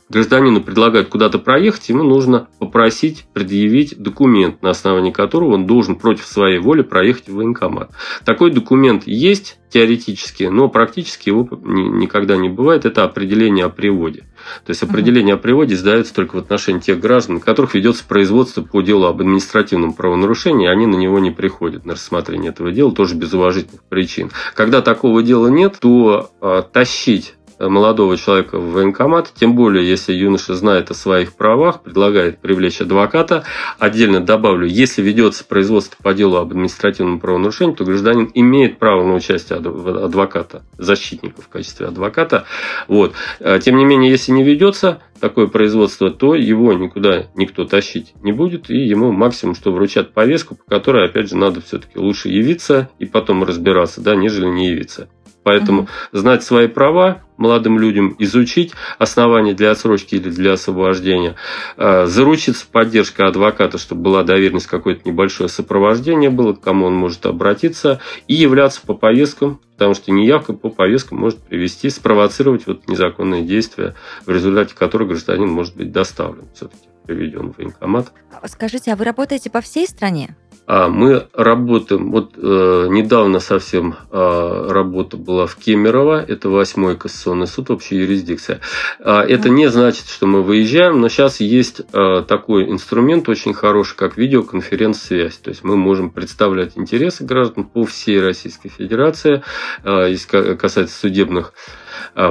[0.10, 6.26] гражданину предлагают куда-то проехать, ему нужно попросить предъявить документ, на основании которого он должен против
[6.26, 7.92] своей воли проехать в военкомат.
[8.26, 12.86] Такой документ есть теоретически, но практически его никогда не бывает.
[12.86, 14.22] Это определение о приводе.
[14.66, 18.82] То есть определение о приводе издается только в отношении тех граждан, которых ведется производство по
[18.82, 23.34] делу об административном правонарушении, они на него не приходят на рассмотрение этого дела, тоже без
[23.34, 24.32] уважительных причин.
[24.56, 30.56] Когда такого дела нет, то э, тащить молодого человека в военкомат, тем более, если юноша
[30.56, 33.44] знает о своих правах, предлагает привлечь адвоката.
[33.80, 39.16] Отдельно добавлю, если ведется производство по делу об административном правонарушении, то гражданин имеет право на
[39.16, 42.46] участие адвоката, защитника в качестве адвоката.
[42.88, 43.14] Вот.
[43.40, 48.32] А, тем не менее, если не ведется такое производство, то его никуда никто тащить не
[48.32, 52.90] будет, и ему максимум, что вручат повестку, по которой, опять же, надо все-таки лучше явиться
[53.00, 55.10] и потом разбираться, да, нежели не явиться.
[55.48, 55.90] Поэтому угу.
[56.12, 61.36] знать свои права молодым людям, изучить основания для отсрочки или для освобождения,
[61.78, 67.26] э, заручиться поддержкой адвоката, чтобы была доверенность, какое-то небольшое сопровождение было, к кому он может
[67.26, 73.44] обратиться, и являться по повесткам, потому что неявка по повесткам может привести, спровоцировать вот незаконные
[73.44, 73.96] действия,
[74.26, 78.12] в результате которых гражданин может быть доставлен все-таки, приведен в военкомат.
[78.48, 80.36] Скажите, а вы работаете по всей стране?
[80.68, 87.48] А мы работаем, вот э, недавно совсем э, работа была в Кемерово, это восьмой кассационный
[87.48, 88.60] суд, общая юрисдикция.
[89.00, 93.96] Э, это не значит, что мы выезжаем, но сейчас есть э, такой инструмент очень хороший,
[93.96, 95.38] как видеоконференц-связь.
[95.38, 99.44] То есть мы можем представлять интересы граждан по всей Российской Федерации,
[99.86, 100.14] э,
[100.58, 101.54] касается судебных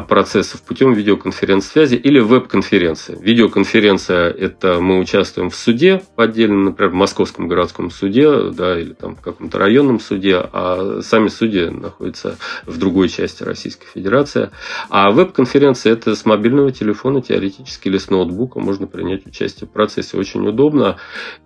[0.08, 3.16] процессов путем видеоконференц-связи или веб-конференции.
[3.20, 9.16] Видеоконференция– это мы участвуем в суде отдельно, например, в Московском городском суде да, или там
[9.16, 14.50] в каком-то районном суде, а сами судьи находятся в другой части Российской Федерации.
[14.88, 20.16] А веб-конференция– это с мобильного телефона теоретически или с ноутбука можно принять участие в процессе.
[20.16, 20.96] Очень удобно.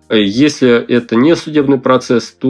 [0.09, 2.49] Если это не судебный процесс, то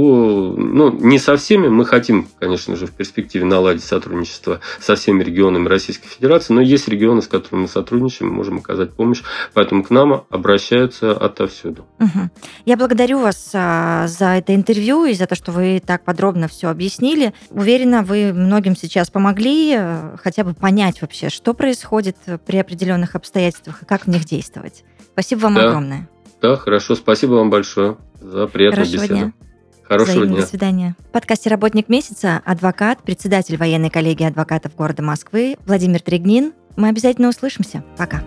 [0.58, 1.68] ну, не со всеми.
[1.68, 6.88] Мы хотим, конечно же, в перспективе наладить сотрудничество со всеми регионами Российской Федерации, но есть
[6.88, 11.86] регионы, с которыми мы сотрудничаем, мы можем оказать помощь, поэтому к нам обращаются отовсюду.
[12.00, 12.30] Угу.
[12.66, 16.70] Я благодарю вас а, за это интервью и за то, что вы так подробно все
[16.70, 17.34] объяснили.
[17.50, 23.84] Уверена, вы многим сейчас помогли э, хотя бы понять вообще, что происходит при определенных обстоятельствах
[23.84, 24.84] и как в них действовать.
[25.14, 25.68] Спасибо вам да.
[25.68, 26.10] огромное.
[26.42, 26.96] Да, хорошо.
[26.96, 29.20] Спасибо вам большое за приятную Хорошего беседу.
[29.20, 29.51] Дня.
[29.92, 30.42] Хорошего Взаимно, дня.
[30.42, 30.96] До свидания.
[31.00, 36.54] В подкасте «Работник месяца» адвокат, председатель военной коллегии адвокатов города Москвы Владимир Трегнин.
[36.78, 37.84] Мы обязательно услышимся.
[37.98, 38.24] Пока.